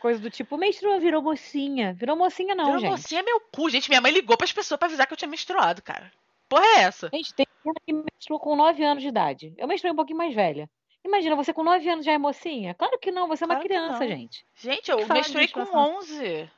[0.00, 1.92] Coisa do tipo, menstruou, virou mocinha.
[1.92, 2.90] Virou mocinha não, Virou gente.
[2.90, 3.88] mocinha é meu cu, gente.
[3.88, 6.10] Minha mãe ligou pras pessoas pra avisar que eu tinha menstruado, cara.
[6.48, 7.10] Porra é essa?
[7.12, 9.54] Gente, tem menina que menstruou com 9 anos de idade.
[9.56, 10.68] Eu menstruei um pouquinho mais velha.
[11.04, 12.74] Imagina, você com 9 anos já é mocinha?
[12.74, 14.44] Claro que não, você é uma Claro criança, gente.
[14.56, 15.98] Gente, eu menstruei com menstruação?
[15.98, 16.50] 11.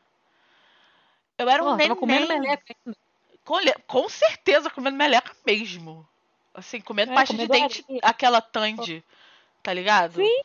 [1.38, 2.40] Eu era um Pô, tava comendo neném.
[2.40, 2.98] meleca ainda.
[3.44, 6.06] Com, com certeza, comendo meleca mesmo.
[6.54, 8.00] Assim, comendo É, pasta de dente, areia.
[8.04, 9.02] aquela Tandy,
[9.62, 10.14] tá ligado?
[10.16, 10.42] Sim.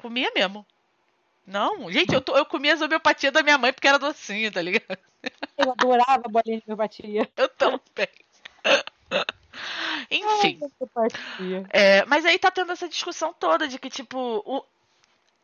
[0.00, 0.66] Comia mesmo.
[1.46, 4.60] Não, gente, eu, tô- eu comia as homeopatia da minha mãe porque era docinho, tá
[4.60, 4.98] ligado?
[5.56, 7.28] Eu adorava bolinha de homeopatia.
[7.36, 8.08] Eu também.
[10.10, 10.60] Enfim.
[10.96, 11.66] Ai.
[11.70, 14.64] É, mas aí tá tendo essa discussão toda de que, tipo, o...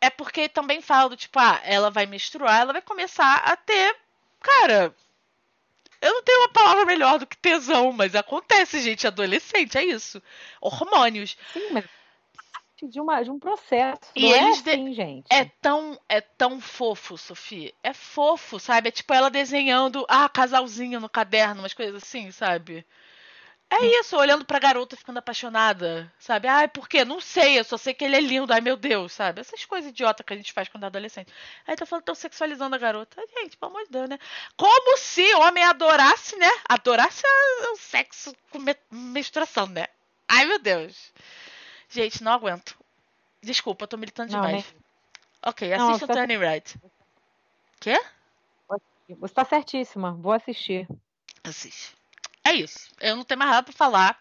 [0.00, 3.96] é porque também fala do tipo, ah, ela vai menstruar, ela vai começar a ter.
[4.40, 4.94] Cara,
[6.00, 10.22] eu não tenho uma palavra melhor do que tesão, mas acontece, gente, adolescente, é isso.
[10.60, 11.36] Hormônios.
[11.52, 11.84] Sim, mas
[12.84, 14.00] parte de, uma, de um processo.
[14.14, 15.26] E não eles é de- assim, gente.
[15.30, 17.72] É tão, é tão fofo, Sofia.
[17.82, 18.88] É fofo, sabe?
[18.88, 22.84] É tipo ela desenhando, ah, casalzinho no caderno, umas coisas assim, sabe?
[23.82, 26.46] É isso, olhando pra garota ficando apaixonada, sabe?
[26.48, 27.04] Ai, por quê?
[27.04, 29.40] Não sei, eu só sei que ele é lindo, ai meu Deus, sabe?
[29.40, 31.32] Essas coisas idiotas que a gente faz quando é adolescente.
[31.66, 33.16] Aí tá falando, tão sexualizando a garota.
[33.20, 34.18] Ai, Gente, pelo amor de Deus, né?
[34.56, 36.50] Como se homem adorasse, né?
[36.68, 37.22] Adorasse
[37.72, 39.86] o sexo com me- menstruação, né?
[40.28, 41.12] Ai, meu Deus.
[41.88, 42.76] Gente, não aguento.
[43.42, 44.64] Desculpa, eu tô militando Não, demais.
[44.64, 44.84] nem-
[45.46, 46.62] Ok, assista o tá- Turning Red.
[47.80, 48.00] Quê?
[49.20, 50.12] Você tá certíssima.
[50.12, 50.88] Vou assistir.
[51.42, 51.94] Assiste.
[52.44, 52.90] É isso.
[53.00, 54.18] Eu não tenho mais nada pra falar.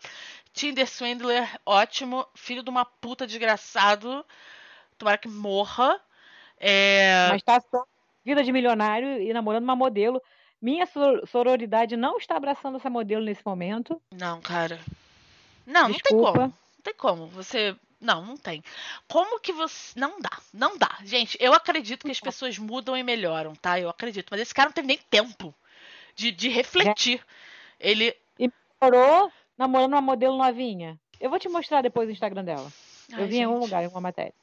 [0.53, 2.25] Tinder Swindler, ótimo.
[2.35, 4.25] Filho de uma puta desgraçado.
[4.97, 5.99] Tomara que morra.
[6.59, 7.27] É...
[7.29, 7.83] Mas tá só
[8.23, 10.21] vida de milionário e namorando uma modelo.
[10.61, 14.01] Minha sor- sororidade não está abraçando essa modelo nesse momento.
[14.11, 14.79] Não, cara.
[15.65, 16.31] Não, não tem Desculpa.
[16.31, 16.41] como.
[16.47, 17.27] Não tem como.
[17.27, 17.75] Você.
[17.99, 18.63] Não, não tem.
[19.07, 19.99] Como que você.
[19.99, 20.39] Não dá.
[20.53, 20.97] Não dá.
[21.03, 23.79] Gente, eu acredito que as pessoas mudam e melhoram, tá?
[23.79, 24.27] Eu acredito.
[24.31, 25.53] Mas esse cara não teve nem tempo
[26.15, 27.21] de, de refletir.
[27.79, 28.15] Ele.
[28.83, 30.99] Morou namorando uma modelo novinha.
[31.17, 32.69] Eu vou te mostrar depois o Instagram dela.
[33.13, 34.33] Ai, eu vi em algum gente, lugar, em uma matéria.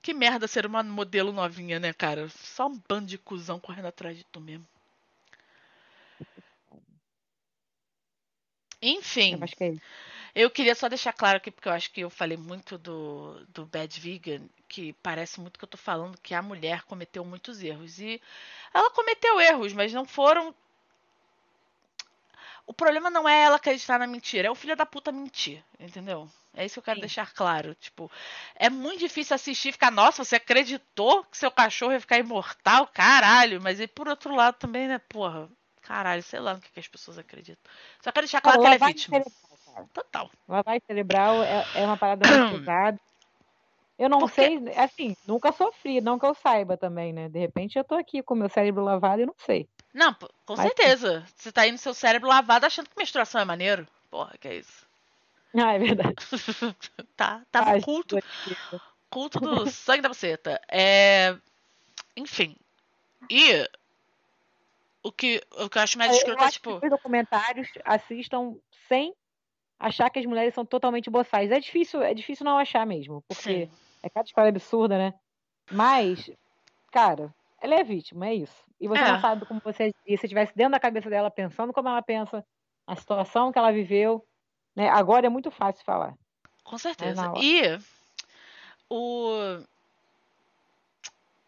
[0.00, 2.28] Que merda ser uma modelo novinha, né, cara?
[2.30, 4.66] Só um bando de cuzão correndo atrás de tu mesmo.
[8.80, 9.38] Enfim.
[9.38, 9.74] Eu é.
[10.34, 13.64] Eu queria só deixar claro aqui, porque eu acho que eu falei muito do, do
[13.66, 18.00] Bad Vegan, que parece muito que eu tô falando que a mulher cometeu muitos erros.
[18.00, 18.20] E
[18.72, 20.54] ela cometeu erros, mas não foram.
[22.66, 26.28] O problema não é ela acreditar na mentira, é o filho da puta mentir, entendeu?
[26.56, 27.02] É isso que eu quero Sim.
[27.02, 27.74] deixar claro.
[27.74, 28.10] Tipo,
[28.54, 32.86] é muito difícil assistir e ficar, nossa, você acreditou que seu cachorro ia ficar imortal?
[32.86, 33.60] Caralho.
[33.60, 35.48] Mas e por outro lado também, né, porra,
[35.82, 37.62] caralho, sei lá no que, que as pessoas acreditam.
[38.00, 39.18] Só quero deixar claro que ela é vítima.
[39.18, 40.30] Cerebral, Total.
[40.48, 43.00] Lavagem cerebral é, é uma parada muito pesada.
[43.98, 44.34] Eu não Porque...
[44.34, 47.28] sei, assim, nunca sofri, não que eu saiba também, né?
[47.28, 49.68] De repente eu tô aqui com meu cérebro lavado e não sei.
[49.94, 50.14] Não,
[50.44, 51.24] com certeza.
[51.36, 53.86] Você tá aí no seu cérebro lavado achando que menstruação é maneiro.
[54.10, 54.84] Porra, que é isso?
[55.56, 56.16] Ah, é verdade.
[57.16, 58.18] tá, tá no culto.
[59.08, 60.60] Culto do sangue da buceta.
[60.68, 61.36] É...
[62.16, 62.56] Enfim.
[63.30, 63.68] E
[65.00, 66.80] o que, o que eu acho mais escroto é, tipo.
[66.82, 68.56] os documentários assistam
[68.88, 69.14] sem
[69.78, 71.52] achar que as mulheres são totalmente boçais.
[71.52, 73.70] É difícil, é difícil não achar mesmo, porque Sim.
[74.02, 75.14] é cada história absurda, né?
[75.70, 76.30] Mas,
[76.90, 78.63] cara, ela é vítima, é isso.
[78.80, 79.12] E você é.
[79.12, 82.44] não sabe como você se estivesse dentro da cabeça dela pensando como ela pensa,
[82.86, 84.26] a situação que ela viveu,
[84.74, 84.88] né?
[84.88, 86.14] Agora é muito fácil falar.
[86.62, 87.32] Com certeza.
[87.40, 87.78] E
[88.88, 89.62] o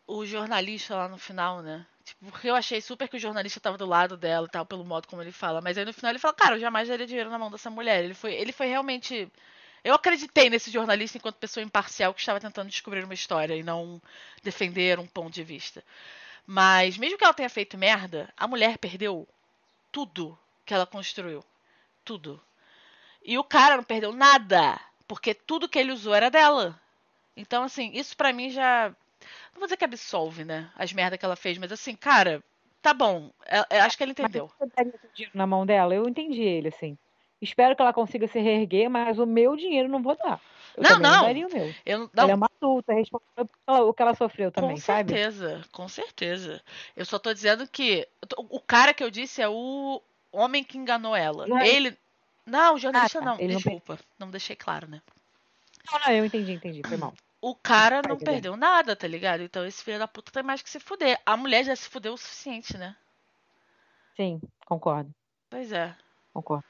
[0.06, 1.84] o jornalista lá no final, né?
[2.04, 4.84] Tipo, porque eu achei super que o jornalista tava do lado dela e tal, pelo
[4.84, 5.60] modo como ele fala.
[5.60, 8.04] Mas aí no final ele fala, cara, eu jamais daria dinheiro na mão dessa mulher.
[8.04, 9.28] Ele foi, ele foi realmente.
[9.82, 14.00] Eu acreditei nesse jornalista enquanto pessoa imparcial que estava tentando descobrir uma história e não
[14.42, 15.82] defender um ponto de vista.
[16.46, 19.26] Mas mesmo que ela tenha feito merda, a mulher perdeu
[19.90, 21.44] tudo que ela construiu.
[22.04, 22.40] Tudo.
[23.24, 26.80] E o cara não perdeu nada, porque tudo que ele usou era dela.
[27.36, 28.94] Então, assim, isso para mim já
[29.52, 30.70] não vou dizer que absolve, né?
[30.76, 32.42] As merdas que ela fez, mas assim, cara,
[32.80, 33.30] tá bom.
[33.50, 34.50] Eu, é, eu é, acho que ela entendeu.
[34.60, 35.94] Mas você dinheiro na mão dela?
[35.94, 36.96] Eu entendi ele, assim.
[37.40, 40.40] Espero que ela consiga se reerguer, mas o meu dinheiro não vou dar.
[40.76, 41.22] Eu não, não.
[41.22, 41.74] daria o meu.
[41.84, 42.10] Eu, não...
[42.16, 45.12] Ela é uma adulta, responsável pelo que ela sofreu também, com sabe?
[45.12, 46.62] Com certeza, com certeza.
[46.96, 48.06] Eu só tô dizendo que
[48.36, 51.46] o cara que eu disse é o homem que enganou ela.
[51.46, 51.68] Não é...
[51.68, 51.96] Ele.
[52.44, 53.30] Não, o jornalista ah, tá.
[53.30, 53.40] não.
[53.40, 54.26] Ele Desculpa, não...
[54.26, 55.02] não deixei claro, né?
[55.90, 56.82] Não, não, eu entendi, entendi.
[56.86, 59.42] Foi mal o cara não perdeu nada, tá ligado?
[59.42, 61.20] Então esse filho da puta tem mais que se fuder.
[61.24, 62.96] A mulher já se fudeu o suficiente, né?
[64.16, 65.14] Sim, concordo.
[65.48, 65.94] Pois é.
[66.32, 66.64] Concordo.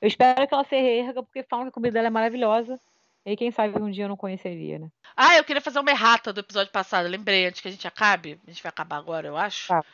[0.00, 2.80] Eu espero que ela se reerga, porque falam que a comida dela é maravilhosa.
[3.26, 4.88] E quem sabe um dia eu não conheceria, né?
[5.16, 7.08] Ah, eu queria fazer uma errata do episódio passado.
[7.08, 8.40] lembrei, antes que a gente acabe.
[8.46, 9.68] A gente vai acabar agora, eu acho.
[9.68, 9.84] Tá.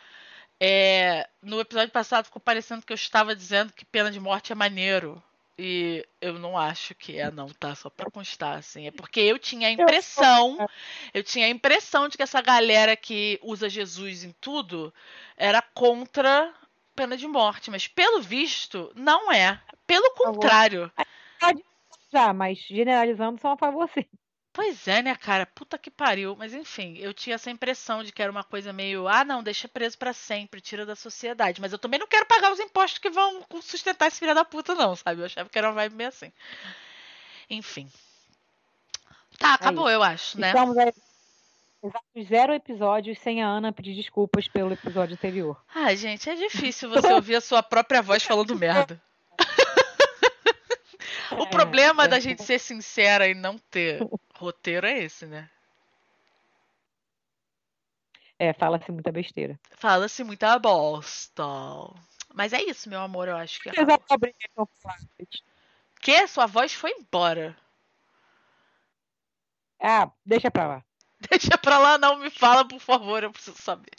[0.60, 4.54] É, no episódio passado ficou parecendo que eu estava dizendo que pena de morte é
[4.54, 5.20] maneiro.
[5.58, 7.74] E eu não acho que é, não, tá?
[7.74, 8.86] Só pra constar, assim.
[8.86, 10.56] É porque eu tinha a impressão.
[11.12, 14.92] Eu tinha a impressão de que essa galera que usa Jesus em tudo
[15.36, 16.52] era contra
[16.94, 17.70] pena de morte.
[17.70, 19.60] Mas pelo visto, não é.
[19.86, 20.90] Pelo contrário.
[22.12, 24.04] Já, mas generalizando são a favor sim.
[24.52, 25.44] Pois é, né, cara?
[25.46, 26.36] Puta que pariu.
[26.36, 29.66] Mas enfim, eu tinha essa impressão de que era uma coisa meio, ah, não, deixa
[29.66, 31.60] preso para sempre, tira da sociedade.
[31.60, 34.76] Mas eu também não quero pagar os impostos que vão sustentar esse filho da puta,
[34.76, 35.20] não, sabe?
[35.20, 36.32] Eu achava que era uma vibe meio assim.
[37.50, 37.90] Enfim.
[39.36, 40.48] Tá, acabou, é eu acho, né?
[40.48, 40.92] Estamos aí.
[41.84, 45.62] Exatos zero episódios sem a Ana pedir desculpas pelo episódio anterior.
[45.74, 48.98] Ai, gente, é difícil você ouvir a sua própria voz falando merda.
[51.38, 54.00] o é, problema é, da gente ser sincera e não ter
[54.34, 55.50] roteiro é esse, né?
[58.38, 59.60] É, fala-se muita besteira.
[59.76, 61.44] Fala-se muita bosta.
[62.32, 63.70] Mas é isso, meu amor, eu acho que.
[63.74, 63.84] São
[66.00, 66.26] Que?
[66.28, 67.54] Sua voz foi embora.
[69.78, 70.84] Ah, deixa pra lá.
[71.30, 73.92] Deixa pra lá, não me fala, por favor, eu preciso saber.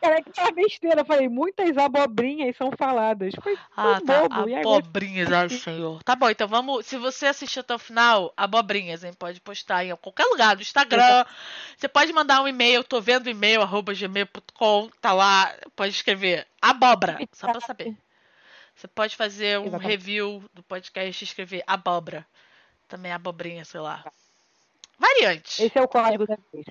[0.00, 1.00] Cara, que tá besteira.
[1.00, 3.32] Eu falei, muitas abobrinhas são faladas.
[3.42, 4.28] Foi ah, tá.
[4.28, 4.56] Bobo.
[4.56, 6.02] Abobrinhas, ai, senhor.
[6.02, 6.86] Tá bom, então vamos.
[6.86, 9.12] Se você assistiu até o final, abobrinhas, hein?
[9.18, 11.24] Pode postar em qualquer lugar, no Instagram.
[11.76, 15.54] Você pode mandar um e-mail, tô vendo e-mail, arroba gmail.com, tá lá.
[15.74, 17.96] Pode escrever abóbora, só pra saber.
[18.74, 19.88] Você pode fazer um Exatamente.
[19.88, 22.26] review do podcast e escrever abóbora.
[22.86, 24.04] Também abobrinha, sei lá.
[24.98, 25.62] Variante.
[25.62, 26.66] Esse é o código da vez.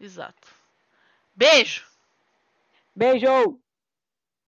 [0.00, 0.48] Exato.
[1.34, 1.84] Beijo!
[2.94, 3.58] Beijo!